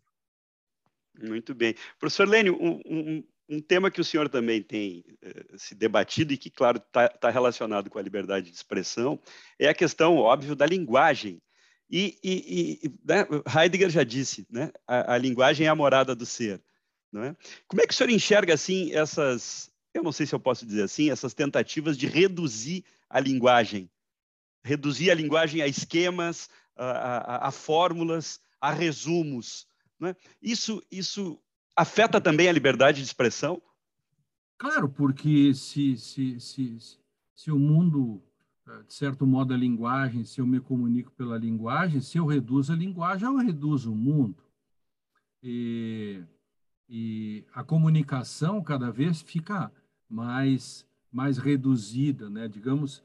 Muito 1.18 1.54
bem. 1.54 1.74
Professor 1.98 2.28
Lênio, 2.28 2.56
um, 2.60 2.80
um, 2.86 3.24
um, 3.48 3.60
tema 3.60 3.90
que 3.90 4.00
o 4.00 4.04
senhor 4.04 4.28
também 4.28 4.62
tem 4.62 5.04
eh, 5.22 5.46
se 5.56 5.74
debatido 5.74 6.32
e 6.32 6.36
que, 6.36 6.50
claro, 6.50 6.78
está 6.78 7.08
tá 7.08 7.30
relacionado 7.30 7.90
com 7.90 7.98
a 7.98 8.02
liberdade 8.02 8.50
de 8.50 8.56
expressão 8.56 9.20
é 9.58 9.68
a 9.68 9.74
questão, 9.74 10.16
óbvio, 10.16 10.54
da 10.54 10.66
linguagem. 10.66 11.42
E, 11.90 12.16
e, 12.22 12.80
e 12.84 12.94
né, 13.04 13.26
Heidegger 13.54 13.90
já 13.90 14.04
disse, 14.04 14.46
né, 14.48 14.70
a, 14.86 15.14
a, 15.14 15.18
linguagem 15.18 15.66
é 15.66 15.70
a 15.70 15.74
morada 15.74 16.14
do 16.14 16.24
ser. 16.24 16.62
Não 17.10 17.24
é? 17.24 17.36
Como 17.66 17.82
é 17.82 17.86
que 17.86 17.92
o 17.92 17.96
senhor 17.96 18.10
enxerga, 18.10 18.54
assim, 18.54 18.92
essas, 18.92 19.70
eu 19.92 20.02
não 20.02 20.12
sei 20.12 20.24
se 20.24 20.34
eu 20.34 20.38
posso 20.38 20.64
dizer 20.64 20.84
assim, 20.84 21.10
essas 21.10 21.34
tentativas 21.34 21.98
de 21.98 22.06
reduzir 22.06 22.84
a 23.08 23.18
linguagem 23.18 23.90
reduzir 24.62 25.10
a 25.10 25.14
linguagem 25.14 25.62
a 25.62 25.66
esquemas, 25.66 26.48
a, 26.76 26.84
a, 26.84 27.48
a 27.48 27.50
fórmulas, 27.50 28.40
a 28.60 28.70
resumos. 28.70 29.66
É? 30.02 30.14
Isso, 30.40 30.82
isso 30.90 31.38
afeta 31.76 32.20
também 32.20 32.48
a 32.48 32.52
liberdade 32.52 32.98
de 32.98 33.04
expressão? 33.04 33.60
Claro, 34.58 34.88
porque 34.88 35.54
se, 35.54 35.96
se, 35.96 36.38
se, 36.38 36.78
se 37.34 37.50
o 37.50 37.58
mundo, 37.58 38.22
eh, 38.68 38.82
de 38.86 38.92
certo 38.92 39.26
modo, 39.26 39.54
a 39.54 39.56
linguagem, 39.56 40.24
se 40.24 40.40
eu 40.40 40.46
me 40.46 40.60
comunico 40.60 41.10
pela 41.12 41.38
linguagem, 41.38 42.00
se 42.00 42.18
eu 42.18 42.26
reduzo 42.26 42.72
a 42.72 42.76
linguagem, 42.76 43.26
eu 43.26 43.36
reduzo 43.36 43.92
o 43.92 43.96
mundo. 43.96 44.44
E, 45.42 46.22
e 46.88 47.44
a 47.54 47.64
comunicação 47.64 48.62
cada 48.62 48.90
vez 48.90 49.22
fica 49.22 49.72
mais, 50.08 50.86
mais 51.10 51.38
reduzida, 51.38 52.28
né? 52.28 52.46
digamos, 52.46 53.02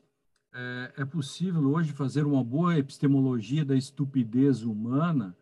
é, 0.55 0.93
é 1.01 1.05
possível 1.05 1.61
hoje 1.69 1.91
fazer 1.91 2.25
uma 2.25 2.41
boa 2.41 2.77
epistemologia 2.77 3.65
da 3.65 3.75
estupidez 3.75 4.63
humana, 4.63 5.35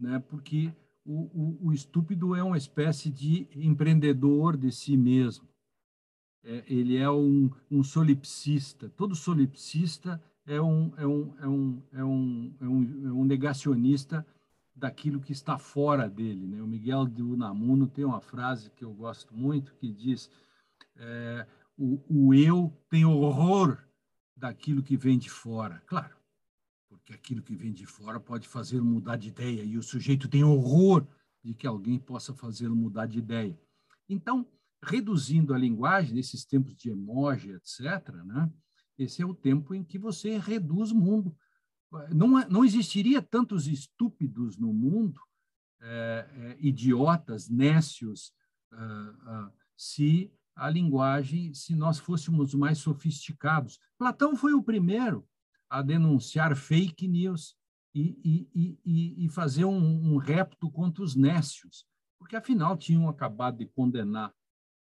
né? 0.00 0.18
porque 0.18 0.72
o, 1.04 1.24
o, 1.34 1.68
o 1.68 1.72
estúpido 1.72 2.34
é 2.34 2.42
uma 2.42 2.56
espécie 2.56 3.10
de 3.10 3.46
empreendedor 3.54 4.56
de 4.56 4.72
si 4.72 4.96
mesmo. 4.96 5.46
É, 6.42 6.64
ele 6.66 6.96
é 6.96 7.10
um, 7.10 7.50
um 7.70 7.84
solipsista. 7.84 8.88
Todo 8.88 9.14
solipsista 9.14 10.22
é 10.46 10.58
um, 10.60 10.92
é 10.96 11.06
um, 11.06 11.34
é 11.38 11.46
um, 11.46 11.82
é 11.92 12.04
um, 12.04 12.54
é 12.60 12.64
um, 12.64 13.08
é 13.08 13.12
um 13.12 13.24
negacionista 13.24 14.26
daquilo 14.74 15.20
que 15.20 15.32
está 15.32 15.58
fora 15.58 16.08
dele. 16.08 16.46
Né? 16.46 16.62
O 16.62 16.66
Miguel 16.66 17.06
de 17.06 17.22
Unamuno 17.22 17.86
tem 17.86 18.04
uma 18.04 18.20
frase 18.20 18.70
que 18.70 18.84
eu 18.84 18.94
gosto 18.94 19.34
muito 19.34 19.74
que 19.74 19.92
diz 19.92 20.30
é, 20.96 21.46
o, 21.76 22.00
o 22.08 22.34
eu 22.34 22.72
tem 22.88 23.04
horror 23.04 23.78
daquilo 24.36 24.82
que 24.82 24.96
vem 24.96 25.18
de 25.18 25.30
fora. 25.30 25.82
Claro, 25.86 26.16
porque 26.88 27.12
aquilo 27.12 27.42
que 27.42 27.54
vem 27.54 27.72
de 27.72 27.86
fora 27.86 28.18
pode 28.18 28.48
fazê-lo 28.48 28.84
mudar 28.84 29.16
de 29.16 29.28
ideia 29.28 29.62
e 29.62 29.76
o 29.76 29.82
sujeito 29.82 30.28
tem 30.28 30.44
horror 30.44 31.06
de 31.42 31.54
que 31.54 31.66
alguém 31.66 31.98
possa 31.98 32.34
fazê-lo 32.34 32.74
mudar 32.74 33.06
de 33.06 33.18
ideia. 33.18 33.58
Então, 34.08 34.46
reduzindo 34.82 35.54
a 35.54 35.58
linguagem 35.58 36.14
nesses 36.14 36.44
tempos 36.44 36.74
de 36.76 36.90
emoji, 36.90 37.52
etc., 37.52 38.12
né? 38.24 38.50
esse 38.98 39.22
é 39.22 39.26
o 39.26 39.34
tempo 39.34 39.74
em 39.74 39.82
que 39.82 39.98
você 39.98 40.38
reduz 40.38 40.90
o 40.90 40.96
mundo. 40.96 41.36
Não, 42.10 42.28
não 42.48 42.64
existiria 42.64 43.22
tantos 43.22 43.66
estúpidos 43.66 44.58
no 44.58 44.72
mundo, 44.72 45.20
é, 45.80 46.28
é, 46.32 46.56
idiotas, 46.58 47.48
nécios, 47.48 48.32
uh, 48.72 49.46
uh, 49.46 49.52
se 49.76 50.32
a 50.54 50.70
linguagem 50.70 51.52
se 51.52 51.74
nós 51.74 51.98
fôssemos 51.98 52.54
mais 52.54 52.78
sofisticados. 52.78 53.78
Platão 53.98 54.36
foi 54.36 54.52
o 54.54 54.62
primeiro 54.62 55.26
a 55.68 55.82
denunciar 55.82 56.54
fake 56.56 57.08
news 57.08 57.56
e, 57.94 58.48
e, 58.54 58.78
e, 58.84 59.24
e 59.24 59.28
fazer 59.28 59.64
um, 59.64 60.14
um 60.14 60.16
repto 60.16 60.70
contra 60.70 61.02
os 61.02 61.14
nécios, 61.14 61.86
porque 62.18 62.36
afinal 62.36 62.76
tinham 62.76 63.08
acabado 63.08 63.58
de 63.58 63.66
condenar 63.66 64.32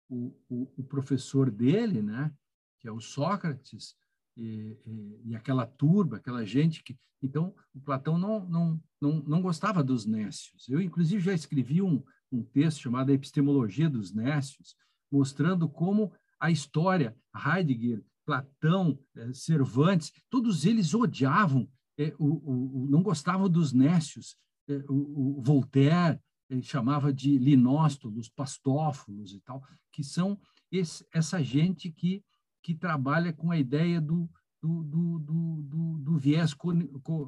o, 0.09 0.35
o, 0.49 0.73
o 0.79 0.85
professor 0.85 1.51
dele, 1.51 2.03
né, 2.03 2.33
que 2.81 2.89
é 2.89 2.93
o 2.93 3.01
Sócrates, 3.01 3.97
e, 4.37 4.79
e, 4.87 5.21
e, 5.27 5.37
aquela 5.37 5.67
turba, 5.67 6.17
aquela 6.17 6.45
gente 6.45 6.83
que. 6.83 6.99
Então, 7.23 7.55
o 7.75 7.81
Platão 7.81 8.19
não, 8.19 8.49
não, 8.49 8.83
não, 9.01 9.23
não 9.23 9.43
gostava 9.43 9.85
dos 9.85 10.07
nécios. 10.07 10.69
Eu, 10.69 10.81
inclusive, 10.81 11.23
já 11.23 11.33
escrevi 11.33 11.81
um, 11.81 12.03
um 12.33 12.43
texto 12.43 12.81
chamado 12.81 13.13
Epistemologia 13.13 13.89
dos 13.89 14.13
Nécios, 14.13 14.75
mostrando 15.13 15.69
como 15.69 16.11
a 16.41 16.51
história, 16.51 17.15
Heidegger, 17.37 18.03
Platão, 18.25 18.99
eh, 19.17 19.33
Cervantes, 19.33 20.13
todos 20.31 20.65
eles 20.65 20.95
odiavam, 20.95 21.69
eh, 21.99 22.15
o, 22.19 22.87
não 22.89 23.03
gostavam 23.03 23.49
dos 23.49 23.73
nécios. 23.73 24.37
Eh, 24.69 24.85
o, 24.89 25.43
Voltaire 25.43 26.21
chamava 26.63 27.13
de 27.13 27.39
linóstolos, 27.39 28.29
pastófilos 28.29 29.33
e 29.33 29.41
tal, 29.41 29.63
que 29.91 30.03
são 30.03 30.39
esse, 30.71 31.07
essa 31.13 31.43
gente 31.43 31.91
que, 31.91 32.23
que 32.63 32.75
trabalha 32.75 33.33
com 33.33 33.51
a 33.51 33.59
ideia 33.59 34.01
do, 34.01 34.29
do, 34.63 34.85
do, 34.85 35.19
do, 35.19 35.99
do 35.99 36.19
viés, 36.19 36.55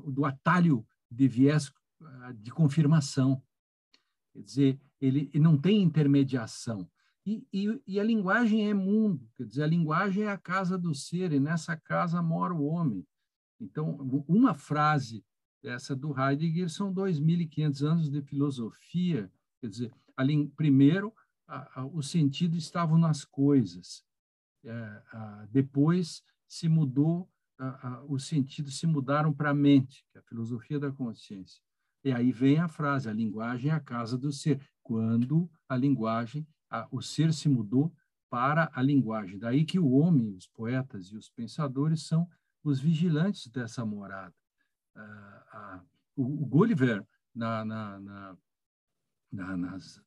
do 0.08 0.24
atalho 0.24 0.86
de 1.10 1.26
viés 1.26 1.72
ah, 2.02 2.32
de 2.32 2.50
confirmação. 2.50 3.42
Quer 4.32 4.42
dizer, 4.42 4.80
ele 5.00 5.30
não 5.34 5.56
tem 5.56 5.82
intermediação. 5.82 6.88
E, 7.26 7.46
e, 7.50 7.82
e, 7.86 8.00
a 8.00 8.04
linguagem 8.04 8.68
é 8.68 8.74
mundo, 8.74 9.26
quer 9.36 9.46
dizer, 9.46 9.62
a 9.62 9.66
linguagem 9.66 10.24
é 10.24 10.28
a 10.28 10.36
casa 10.36 10.76
do 10.76 10.94
ser, 10.94 11.32
e 11.32 11.40
nessa 11.40 11.74
casa 11.74 12.20
mora 12.20 12.52
o 12.52 12.64
homem. 12.66 13.06
Então, 13.58 13.96
uma 14.28 14.52
frase 14.54 15.24
essa 15.62 15.96
do 15.96 16.14
Heidegger 16.18 16.68
são 16.68 16.92
2.500 16.92 17.82
anos 17.82 18.10
de 18.10 18.20
filosofia, 18.20 19.32
quer 19.60 19.68
dizer, 19.68 19.92
primeiro, 20.54 21.14
a, 21.46 21.80
a, 21.80 21.86
o 21.86 22.02
sentido 22.02 22.56
estava 22.56 22.98
nas 22.98 23.24
coisas, 23.24 24.04
é, 24.64 24.72
a, 25.12 25.48
depois 25.50 26.22
se 26.46 26.68
mudou, 26.68 27.28
os 28.08 28.26
sentidos 28.26 28.78
se 28.78 28.86
mudaram 28.86 29.32
para 29.32 29.50
a 29.50 29.54
mente, 29.54 30.04
que 30.10 30.18
é 30.18 30.20
a 30.20 30.24
filosofia 30.24 30.78
da 30.78 30.90
consciência. 30.90 31.62
E 32.04 32.12
aí 32.12 32.32
vem 32.32 32.58
a 32.58 32.68
frase, 32.68 33.08
a 33.08 33.12
linguagem 33.12 33.70
é 33.70 33.74
a 33.74 33.80
casa 33.80 34.18
do 34.18 34.30
ser, 34.32 34.60
quando 34.82 35.50
a 35.68 35.76
linguagem 35.76 36.46
a, 36.74 36.88
o 36.90 37.00
ser 37.00 37.32
se 37.32 37.48
mudou 37.48 37.94
para 38.28 38.68
a 38.74 38.82
linguagem. 38.82 39.38
Daí 39.38 39.64
que 39.64 39.78
o 39.78 39.90
homem, 39.92 40.34
os 40.34 40.48
poetas 40.48 41.06
e 41.06 41.16
os 41.16 41.28
pensadores 41.30 42.02
são 42.02 42.28
os 42.64 42.80
vigilantes 42.80 43.46
dessa 43.46 43.84
morada. 43.84 44.34
o, 46.16 46.42
o, 46.42 46.46
Gulliver, 46.46 47.06
na, 47.34 47.64
na, 47.64 47.98
na, 48.00 49.56
nas 49.56 50.00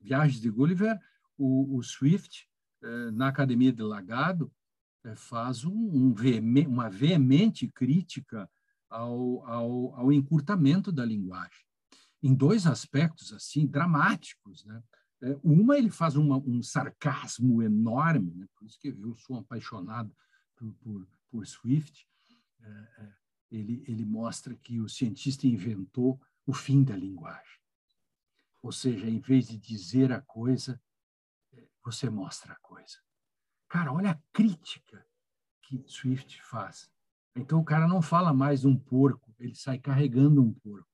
viagens 0.00 0.40
de 0.40 0.50
Gulliver, 0.50 0.98
o, 1.36 1.76
o 1.76 1.82
Swift, 1.82 2.48
eh, 2.82 3.10
na 3.10 3.28
Academia 3.28 3.72
de 3.72 3.82
Lagado, 3.82 4.50
é, 5.04 5.14
faz 5.14 5.64
um, 5.64 5.72
um 5.72 6.14
veemente, 6.14 6.68
uma 6.68 6.88
veemente 6.88 7.68
crítica 7.68 8.48
ao, 8.88 9.46
ao, 9.46 9.94
ao 9.96 10.12
encurtamento 10.12 10.90
da 10.90 11.04
linguagem, 11.04 11.64
em 12.22 12.34
dois 12.34 12.66
aspectos 12.66 13.32
assim 13.32 13.66
dramáticos. 13.66 14.64
Né? 14.64 14.82
É, 15.22 15.38
uma, 15.42 15.78
ele 15.78 15.90
faz 15.90 16.16
uma, 16.16 16.36
um 16.38 16.62
sarcasmo 16.62 17.62
enorme, 17.62 18.34
né? 18.34 18.46
por 18.54 18.66
isso 18.66 18.78
que 18.78 18.88
eu 18.88 19.16
sou 19.16 19.38
apaixonado 19.38 20.14
por, 20.54 20.72
por, 20.74 21.08
por 21.30 21.46
Swift. 21.46 22.06
É, 22.60 22.68
é, 22.68 23.12
ele, 23.50 23.84
ele 23.86 24.04
mostra 24.04 24.54
que 24.56 24.80
o 24.80 24.88
cientista 24.88 25.46
inventou 25.46 26.20
o 26.46 26.52
fim 26.52 26.82
da 26.82 26.96
linguagem. 26.96 27.60
Ou 28.62 28.72
seja, 28.72 29.08
em 29.08 29.20
vez 29.20 29.48
de 29.48 29.56
dizer 29.56 30.12
a 30.12 30.20
coisa, 30.20 30.80
você 31.84 32.10
mostra 32.10 32.52
a 32.52 32.56
coisa. 32.56 32.98
Cara, 33.68 33.92
olha 33.92 34.10
a 34.10 34.20
crítica 34.32 35.06
que 35.62 35.84
Swift 35.86 36.42
faz. 36.42 36.90
Então 37.34 37.60
o 37.60 37.64
cara 37.64 37.86
não 37.86 38.00
fala 38.00 38.32
mais 38.32 38.64
um 38.64 38.76
porco, 38.76 39.34
ele 39.38 39.54
sai 39.54 39.78
carregando 39.78 40.42
um 40.42 40.52
porco. 40.52 40.88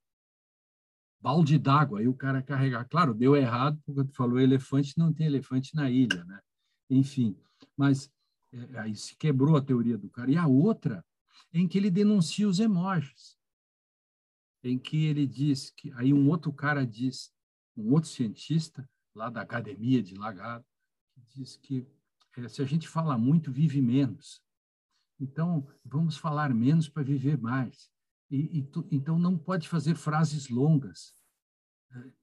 Balde 1.22 1.56
d'água, 1.56 2.00
aí 2.00 2.08
o 2.08 2.14
cara 2.14 2.42
carregar. 2.42 2.85
Claro, 2.88 3.14
deu 3.14 3.37
errado, 3.37 3.80
porque 3.87 4.02
tu 4.11 4.12
falou 4.16 4.40
elefante, 4.40 4.98
não 4.98 5.12
tem 5.12 5.26
elefante 5.26 5.72
na 5.72 5.88
ilha, 5.88 6.24
né? 6.24 6.40
Enfim, 6.90 7.37
mas 7.76 8.11
é, 8.52 8.80
aí 8.80 8.96
se 8.96 9.14
quebrou 9.14 9.56
a 9.56 9.62
teoria 9.62 9.96
do 9.96 10.11
cara. 10.11 10.32
E 10.32 10.37
a 10.37 10.48
outra, 10.48 11.04
em 11.52 11.68
que 11.68 11.78
ele 11.78 11.92
denuncia 11.92 12.48
os 12.48 12.58
emojis, 12.58 13.38
em 14.64 14.76
que 14.76 15.06
ele 15.06 15.24
diz 15.24 15.70
que 15.70 15.92
aí 15.92 16.12
um 16.12 16.28
outro 16.28 16.52
cara 16.52 16.85
diz, 16.85 17.32
um 17.76 17.92
outro 17.92 18.11
cientista 18.11 18.88
lá 19.14 19.30
da 19.30 19.42
academia 19.42 20.02
de 20.02 20.16
Lagado, 20.16 20.64
diz 21.37 21.56
que 21.56 21.87
é, 22.37 22.48
se 22.48 22.62
a 22.62 22.64
gente 22.64 22.88
fala 22.88 23.16
muito, 23.16 23.52
vive 23.52 23.80
menos. 23.80 24.42
Então, 25.20 25.68
vamos 25.85 26.16
falar 26.16 26.52
menos 26.52 26.88
para 26.88 27.04
viver 27.04 27.38
mais. 27.38 27.91
E, 28.32 28.60
e 28.60 28.62
tu, 28.62 28.88
então, 28.90 29.18
não 29.18 29.36
pode 29.36 29.68
fazer 29.68 29.94
frases 29.94 30.48
longas. 30.48 31.14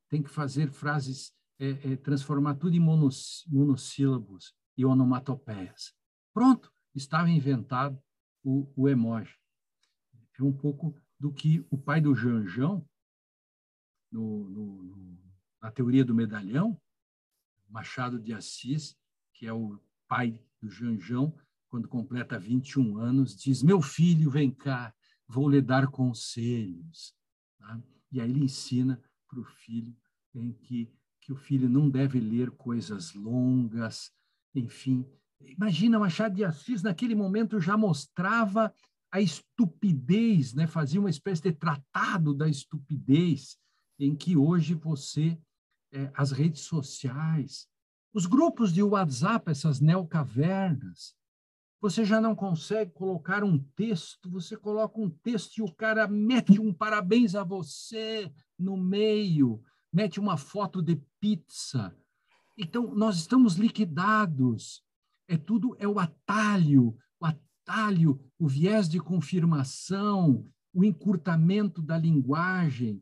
Tem 0.10 0.24
que 0.24 0.30
fazer 0.30 0.72
frases, 0.72 1.32
é, 1.60 1.92
é, 1.92 1.96
transformar 1.96 2.56
tudo 2.56 2.76
em 2.76 2.80
monos, 2.80 3.46
monossílabos 3.48 4.56
e 4.76 4.84
onomatopeias. 4.84 5.94
Pronto, 6.34 6.74
estava 6.96 7.30
inventado 7.30 8.02
o, 8.44 8.74
o 8.76 8.90
emoji. 8.90 9.38
É 10.40 10.44
um 10.44 10.52
pouco 10.52 11.00
do 11.20 11.32
que 11.32 11.64
o 11.70 11.78
pai 11.78 12.02
do 12.02 12.16
Janjão, 12.16 12.84
no, 14.12 14.50
no, 14.50 14.84
no, 14.84 15.20
na 15.62 15.70
teoria 15.70 16.04
do 16.04 16.16
medalhão, 16.16 16.82
Machado 17.68 18.20
de 18.20 18.34
Assis, 18.34 18.98
que 19.36 19.46
é 19.46 19.54
o 19.54 19.80
pai 20.08 20.44
do 20.60 20.72
Janjão, 20.72 21.38
quando 21.68 21.88
completa 21.88 22.40
21 22.40 22.98
anos, 22.98 23.36
diz: 23.36 23.62
Meu 23.62 23.80
filho, 23.80 24.32
vem 24.32 24.50
cá, 24.50 24.92
vou 25.30 25.48
lhe 25.48 25.62
dar 25.62 25.88
conselhos. 25.88 27.14
Tá? 27.60 27.80
E 28.12 28.20
aí 28.20 28.30
ele 28.30 28.44
ensina 28.44 29.00
para 29.28 29.40
o 29.40 29.46
filho 29.46 29.96
em 30.34 30.52
que, 30.52 30.92
que 31.22 31.32
o 31.32 31.36
filho 31.36 31.70
não 31.70 31.90
deve 31.90 32.20
ler 32.20 32.50
coisas 32.52 33.14
longas, 33.14 34.12
enfim. 34.56 35.06
Imagina, 35.42 36.00
Machado 36.00 36.36
de 36.36 36.44
Assis, 36.44 36.82
naquele 36.82 37.14
momento, 37.14 37.62
já 37.62 37.78
mostrava 37.78 38.74
a 39.12 39.22
estupidez, 39.22 40.54
né? 40.54 40.68
fazia 40.68 41.00
uma 41.00 41.10
espécie 41.10 41.44
de 41.44 41.52
tratado 41.52 42.34
da 42.34 42.48
estupidez, 42.48 43.58
em 44.00 44.16
que 44.16 44.36
hoje 44.36 44.74
você, 44.74 45.40
é, 45.92 46.12
as 46.16 46.32
redes 46.32 46.62
sociais, 46.62 47.68
os 48.14 48.26
grupos 48.26 48.74
de 48.74 48.82
WhatsApp, 48.82 49.50
essas 49.52 49.80
neocavernas, 49.80 51.16
você 51.82 52.04
já 52.04 52.20
não 52.20 52.36
consegue 52.36 52.92
colocar 52.92 53.44
um 53.44 53.58
texto, 53.58 54.30
você 54.30 54.58
coloca 54.58 55.00
um 55.00 55.10
texto 55.10 55.58
e 55.58 55.62
o 55.62 55.72
cara 55.74 56.08
mete 56.08 56.60
um 56.60 56.74
parabéns 56.74 57.36
a 57.36 57.44
você 57.44 58.32
no 58.58 58.76
meio, 58.76 59.64
mete 59.92 60.20
uma 60.20 60.36
foto 60.36 60.82
de 60.82 61.02
pizza. 61.20 61.96
Então, 62.58 62.94
nós 62.94 63.18
estamos 63.18 63.56
liquidados. 63.56 64.84
É 65.28 65.38
tudo, 65.38 65.76
é 65.80 65.88
o 65.88 66.00
atalho, 66.00 66.98
o 67.20 67.26
atalho, 67.26 68.20
o 68.38 68.48
viés 68.48 68.90
de 68.90 69.00
confirmação, 69.00 70.46
o 70.74 70.84
encurtamento 70.84 71.82
da 71.82 71.98
linguagem. 71.98 73.02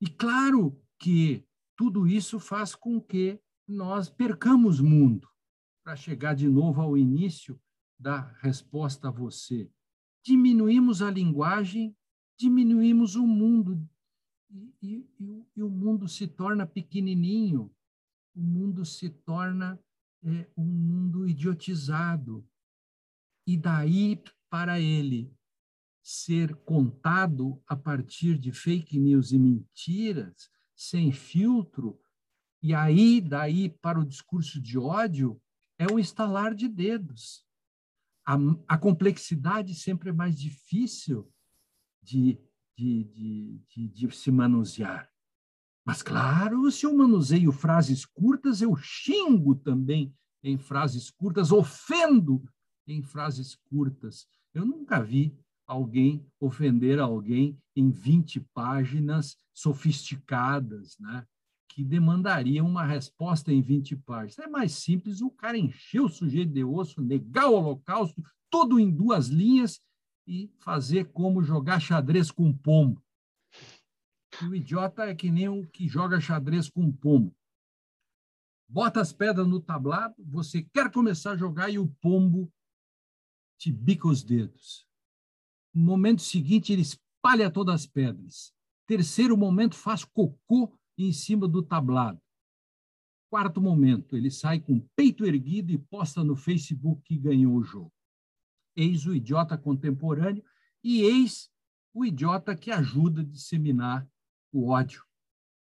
E 0.00 0.06
claro 0.06 0.80
que 0.98 1.44
tudo 1.76 2.06
isso 2.06 2.40
faz 2.40 2.74
com 2.74 3.00
que 3.00 3.38
nós 3.68 4.08
percamos 4.08 4.80
mundo 4.80 5.28
para 5.82 5.96
chegar 5.96 6.34
de 6.34 6.48
novo 6.48 6.80
ao 6.80 6.96
início 6.96 7.60
da 7.98 8.20
resposta 8.40 9.08
a 9.08 9.10
você. 9.10 9.70
Diminuímos 10.24 11.02
a 11.02 11.10
linguagem, 11.10 11.96
diminuímos 12.38 13.14
o 13.16 13.26
mundo 13.26 13.88
e, 14.82 15.06
e, 15.18 15.46
e 15.56 15.62
o 15.62 15.68
mundo 15.68 16.08
se 16.08 16.26
torna 16.26 16.66
pequenininho, 16.66 17.74
o 18.34 18.40
mundo 18.40 18.84
se 18.84 19.10
torna 19.10 19.78
é, 20.22 20.48
um 20.56 20.64
mundo 20.64 21.28
idiotizado. 21.28 22.46
E 23.46 23.56
daí 23.56 24.22
para 24.48 24.80
ele 24.80 25.32
ser 26.02 26.54
contado 26.56 27.62
a 27.66 27.74
partir 27.74 28.38
de 28.38 28.52
fake 28.52 28.98
news 28.98 29.32
e 29.32 29.38
mentiras, 29.38 30.50
sem 30.76 31.12
filtro, 31.12 31.98
e 32.62 32.74
aí, 32.74 33.20
daí 33.20 33.68
para 33.68 34.00
o 34.00 34.06
discurso 34.06 34.58
de 34.58 34.78
ódio, 34.78 35.38
é 35.78 35.86
um 35.92 35.98
estalar 35.98 36.54
de 36.54 36.66
dedos. 36.66 37.44
A, 38.26 38.36
a 38.68 38.78
complexidade 38.78 39.74
sempre 39.74 40.10
é 40.10 40.12
mais 40.12 40.38
difícil 40.38 41.30
de, 42.02 42.38
de, 42.76 43.04
de, 43.04 43.60
de, 43.68 43.88
de 43.88 44.16
se 44.16 44.30
manusear. 44.30 45.10
Mas, 45.84 46.02
claro, 46.02 46.70
se 46.70 46.86
eu 46.86 46.96
manuseio 46.96 47.52
frases 47.52 48.06
curtas, 48.06 48.62
eu 48.62 48.74
xingo 48.74 49.54
também 49.54 50.14
em 50.42 50.56
frases 50.56 51.10
curtas, 51.10 51.52
ofendo 51.52 52.42
em 52.86 53.02
frases 53.02 53.54
curtas. 53.54 54.26
Eu 54.54 54.64
nunca 54.64 55.02
vi 55.02 55.36
alguém 55.66 56.26
ofender 56.40 56.98
alguém 56.98 57.58
em 57.76 57.90
20 57.90 58.40
páginas 58.54 59.36
sofisticadas, 59.52 60.96
né? 60.98 61.26
Que 61.74 61.82
demandaria 61.82 62.62
uma 62.62 62.84
resposta 62.84 63.52
em 63.52 63.60
20 63.60 63.96
páginas. 63.96 64.38
É 64.38 64.46
mais 64.46 64.70
simples 64.74 65.20
o 65.20 65.28
cara 65.28 65.58
encher 65.58 66.00
o 66.00 66.08
sujeito 66.08 66.52
de 66.52 66.62
osso, 66.62 67.02
negar 67.02 67.48
o 67.48 67.54
holocausto, 67.54 68.22
tudo 68.48 68.78
em 68.78 68.88
duas 68.88 69.26
linhas 69.26 69.80
e 70.24 70.48
fazer 70.60 71.10
como 71.10 71.42
jogar 71.42 71.80
xadrez 71.80 72.30
com 72.30 72.56
pombo. 72.56 73.02
E 74.40 74.44
o 74.46 74.54
idiota 74.54 75.02
é 75.02 75.16
que 75.16 75.32
nem 75.32 75.48
o 75.48 75.66
que 75.66 75.88
joga 75.88 76.20
xadrez 76.20 76.70
com 76.70 76.92
pombo. 76.92 77.34
Bota 78.68 79.00
as 79.00 79.12
pedras 79.12 79.48
no 79.48 79.60
tablado, 79.60 80.14
você 80.18 80.62
quer 80.62 80.92
começar 80.92 81.32
a 81.32 81.36
jogar 81.36 81.70
e 81.70 81.78
o 81.80 81.88
pombo 82.00 82.52
te 83.58 83.72
bica 83.72 84.06
os 84.06 84.22
dedos. 84.22 84.86
No 85.74 85.82
momento 85.82 86.22
seguinte, 86.22 86.72
ele 86.72 86.82
espalha 86.82 87.50
todas 87.50 87.74
as 87.74 87.86
pedras. 87.86 88.54
Terceiro 88.86 89.36
momento, 89.36 89.74
faz 89.74 90.04
cocô 90.04 90.72
em 90.96 91.12
cima 91.12 91.48
do 91.48 91.62
tablado. 91.62 92.20
Quarto 93.28 93.60
momento, 93.60 94.16
ele 94.16 94.30
sai 94.30 94.60
com 94.60 94.80
peito 94.94 95.24
erguido 95.24 95.72
e 95.72 95.78
posta 95.78 96.22
no 96.22 96.36
Facebook 96.36 97.02
que 97.02 97.18
ganhou 97.18 97.56
o 97.56 97.64
jogo. 97.64 97.92
Eis 98.76 99.06
o 99.06 99.14
idiota 99.14 99.58
contemporâneo 99.58 100.44
e 100.82 101.02
eis 101.02 101.50
o 101.92 102.04
idiota 102.04 102.56
que 102.56 102.70
ajuda 102.70 103.22
a 103.22 103.24
disseminar 103.24 104.08
o 104.52 104.68
ódio 104.68 105.04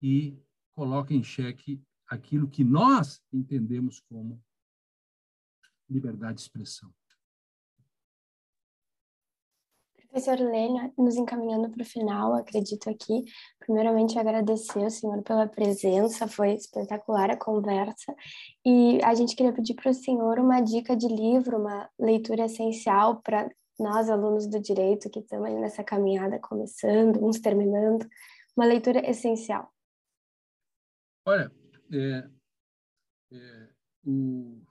e 0.01 0.37
coloca 0.73 1.13
em 1.13 1.23
xeque 1.23 1.81
aquilo 2.07 2.49
que 2.49 2.63
nós 2.63 3.21
entendemos 3.31 4.01
como 4.01 4.43
liberdade 5.89 6.35
de 6.35 6.41
expressão. 6.41 6.93
Professor 10.15 10.39
Lênia, 10.39 10.93
nos 10.97 11.17
encaminhando 11.17 11.69
para 11.69 11.81
o 11.81 11.85
final, 11.85 12.35
acredito 12.35 12.89
aqui, 12.89 13.25
primeiramente 13.59 14.17
agradecer 14.17 14.81
ao 14.81 14.89
senhor 14.89 15.21
pela 15.23 15.45
presença, 15.45 16.25
foi 16.25 16.53
espetacular 16.53 17.31
a 17.31 17.35
conversa, 17.35 18.15
e 18.65 18.97
a 19.03 19.13
gente 19.13 19.35
queria 19.35 19.51
pedir 19.51 19.73
para 19.73 19.91
o 19.91 19.93
senhor 19.93 20.39
uma 20.39 20.61
dica 20.61 20.95
de 20.95 21.09
livro, 21.09 21.57
uma 21.57 21.89
leitura 21.99 22.45
essencial 22.45 23.21
para 23.21 23.49
nós, 23.77 24.09
alunos 24.09 24.47
do 24.47 24.57
direito, 24.57 25.09
que 25.09 25.19
estamos 25.19 25.51
nessa 25.51 25.83
caminhada 25.83 26.39
começando, 26.39 27.21
uns 27.21 27.41
terminando, 27.41 28.07
uma 28.55 28.65
leitura 28.65 29.05
essencial. 29.09 29.69
Olha, 31.27 31.51
é, 31.91 32.29
é, 33.33 33.69
o 34.05 34.61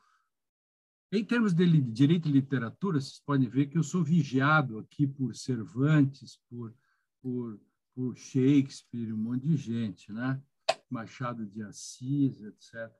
em 1.18 1.24
termos 1.24 1.52
de 1.52 1.80
direito 1.80 2.28
e 2.28 2.32
literatura, 2.32 3.00
vocês 3.00 3.20
podem 3.20 3.48
ver 3.48 3.66
que 3.66 3.78
eu 3.78 3.82
sou 3.82 4.02
vigiado 4.02 4.78
aqui 4.78 5.06
por 5.06 5.34
Cervantes, 5.34 6.40
por, 6.48 6.74
por, 7.22 7.60
por 7.94 8.16
Shakespeare, 8.16 9.12
um 9.12 9.16
monte 9.16 9.46
de 9.46 9.56
gente, 9.56 10.12
né? 10.12 10.42
Machado 10.90 11.46
de 11.46 11.62
Assis, 11.62 12.42
etc. 12.42 12.92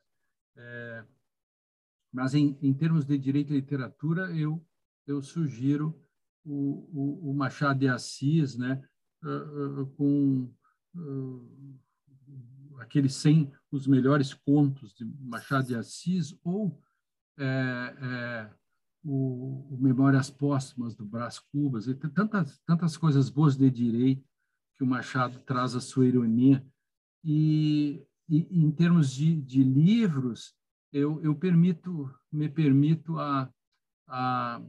É, 0.57 1.05
mas 2.13 2.35
em, 2.35 2.57
em 2.63 2.73
termos 2.73 3.05
de 3.05 3.19
direito 3.19 3.53
e 3.53 3.57
literatura, 3.57 4.31
eu 4.37 4.65
eu 5.07 5.23
sugiro 5.23 5.99
o, 6.45 6.89
o, 6.93 7.31
o 7.31 7.35
Machado 7.35 7.81
de 7.81 7.89
Assis, 7.89 8.57
né, 8.57 8.83
com 9.97 10.53
aqueles 12.79 13.15
100 13.15 13.53
os 13.71 13.87
melhores 13.87 14.35
contos 14.35 14.95
de 14.95 15.05
Machado 15.05 15.69
de 15.69 15.75
Assis 15.75 16.37
ou 16.45 16.81
é, 17.39 17.45
é, 17.45 18.51
o, 19.05 19.75
o, 19.75 19.79
Memórias 19.81 20.31
Póstumas 20.31 20.95
do 20.95 21.05
Brás 21.05 21.39
Cubas, 21.39 21.87
e 21.87 21.95
tantas, 21.95 22.59
tantas 22.67 22.97
coisas 22.97 23.29
boas 23.29 23.57
de 23.57 23.71
direito 23.71 24.25
que 24.77 24.85
o 24.85 24.87
Machado 24.87 25.39
traz 25.41 25.75
a 25.75 25.81
sua 25.81 26.07
ironia. 26.07 26.65
E, 27.23 28.07
e 28.29 28.65
em 28.65 28.71
termos 28.71 29.13
de, 29.13 29.41
de 29.41 29.63
livros, 29.63 30.55
eu, 30.93 31.23
eu, 31.23 31.35
permito, 31.35 32.13
me 32.31 32.49
permito 32.49 33.19
a, 33.19 33.53
a, 34.07 34.63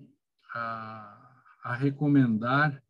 a, 0.54 1.44
a 1.64 1.76
recomendar 1.76 2.82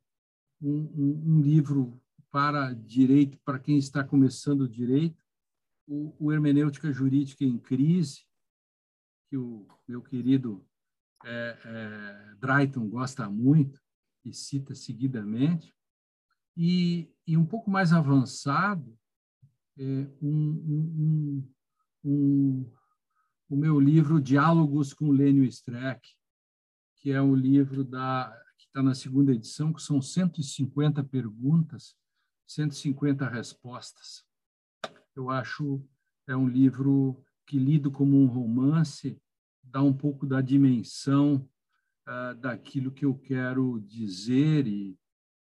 um, 0.61 0.71
um, 0.71 1.23
um, 1.25 1.41
livro 1.41 2.01
para 2.31 2.73
direito, 2.73 3.37
para 3.45 3.59
quem 3.59 3.77
está 3.77 4.03
começando 4.03 4.67
direito, 4.67 5.23
o, 5.87 6.15
o 6.19 6.31
Hermenêutica 6.31 6.91
Jurídica 6.91 7.43
em 7.43 7.57
Crise, 7.57 8.24
que 9.29 9.37
o 9.37 9.67
meu 9.87 10.01
querido 10.01 10.65
é, 11.23 11.57
é, 11.65 12.35
Drayton 12.35 12.87
gosta 12.87 13.29
muito 13.29 13.81
e 14.23 14.33
cita 14.33 14.73
seguidamente, 14.73 15.73
e, 16.57 17.11
e 17.27 17.37
um 17.37 17.45
pouco 17.45 17.69
mais 17.69 17.91
avançado, 17.91 18.97
é, 19.77 19.83
um, 20.21 21.43
um, 21.43 21.53
um, 22.03 22.71
o 23.49 23.55
meu 23.55 23.79
livro 23.79 24.21
Diálogos 24.21 24.93
com 24.93 25.11
Lênio 25.11 25.43
Streck, 25.45 26.07
que 26.95 27.11
é 27.11 27.21
o 27.21 27.35
livro 27.35 27.83
da, 27.83 28.35
que 28.57 28.65
está 28.65 28.81
na 28.81 28.95
segunda 28.95 29.33
edição, 29.33 29.73
que 29.73 29.81
são 29.81 30.01
150 30.01 31.03
perguntas, 31.03 31.95
150 32.47 33.27
respostas. 33.27 34.25
Eu 35.15 35.29
acho 35.29 35.83
é 36.27 36.35
um 36.35 36.47
livro 36.47 37.23
que 37.45 37.57
lido 37.57 37.91
como 37.91 38.17
um 38.17 38.25
romance, 38.25 39.21
dá 39.63 39.81
um 39.81 39.93
pouco 39.93 40.25
da 40.25 40.41
dimensão 40.41 41.47
uh, 42.07 42.35
daquilo 42.39 42.91
que 42.91 43.05
eu 43.05 43.15
quero 43.15 43.79
dizer 43.81 44.67
e, 44.67 44.97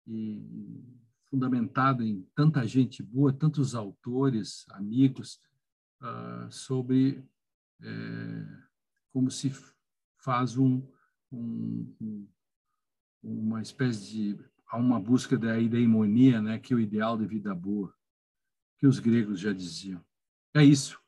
e, 0.06 0.84
fundamentado 1.30 2.04
em 2.04 2.22
tanta 2.34 2.66
gente 2.66 3.04
boa, 3.04 3.34
tantos 3.34 3.76
autores, 3.76 4.66
amigos, 4.70 5.40
uh, 6.02 6.52
sobre 6.52 7.24
é, 7.82 8.46
como 9.12 9.30
se 9.30 9.52
faz 10.18 10.58
um, 10.58 10.82
um, 11.32 11.96
um, 12.02 12.28
uma 13.24 13.62
espécie 13.62 14.34
de 14.34 14.46
há 14.68 14.78
uma 14.78 15.00
busca 15.00 15.38
da 15.38 15.60
eudemonia, 15.60 16.42
né, 16.42 16.60
que 16.60 16.74
é 16.74 16.76
o 16.76 16.80
ideal 16.80 17.18
de 17.18 17.26
vida 17.26 17.54
boa, 17.54 17.94
que 18.78 18.88
os 18.88 19.00
gregos 19.00 19.40
já 19.40 19.54
diziam. 19.54 20.04
É 20.54 20.64
isso. 20.64 21.00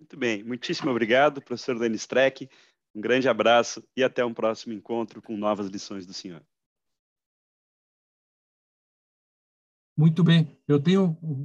Muito 0.00 0.16
bem, 0.16 0.42
muitíssimo 0.42 0.90
obrigado, 0.90 1.42
professor 1.42 1.78
Denis 1.78 2.00
Streck. 2.00 2.48
Um 2.94 3.02
grande 3.02 3.28
abraço 3.28 3.86
e 3.94 4.02
até 4.02 4.24
um 4.24 4.32
próximo 4.32 4.72
encontro 4.72 5.20
com 5.20 5.36
novas 5.36 5.68
lições 5.68 6.06
do 6.06 6.14
senhor. 6.14 6.42
Muito 9.94 10.24
bem, 10.24 10.58
eu 10.66 10.82
tenho 10.82 11.18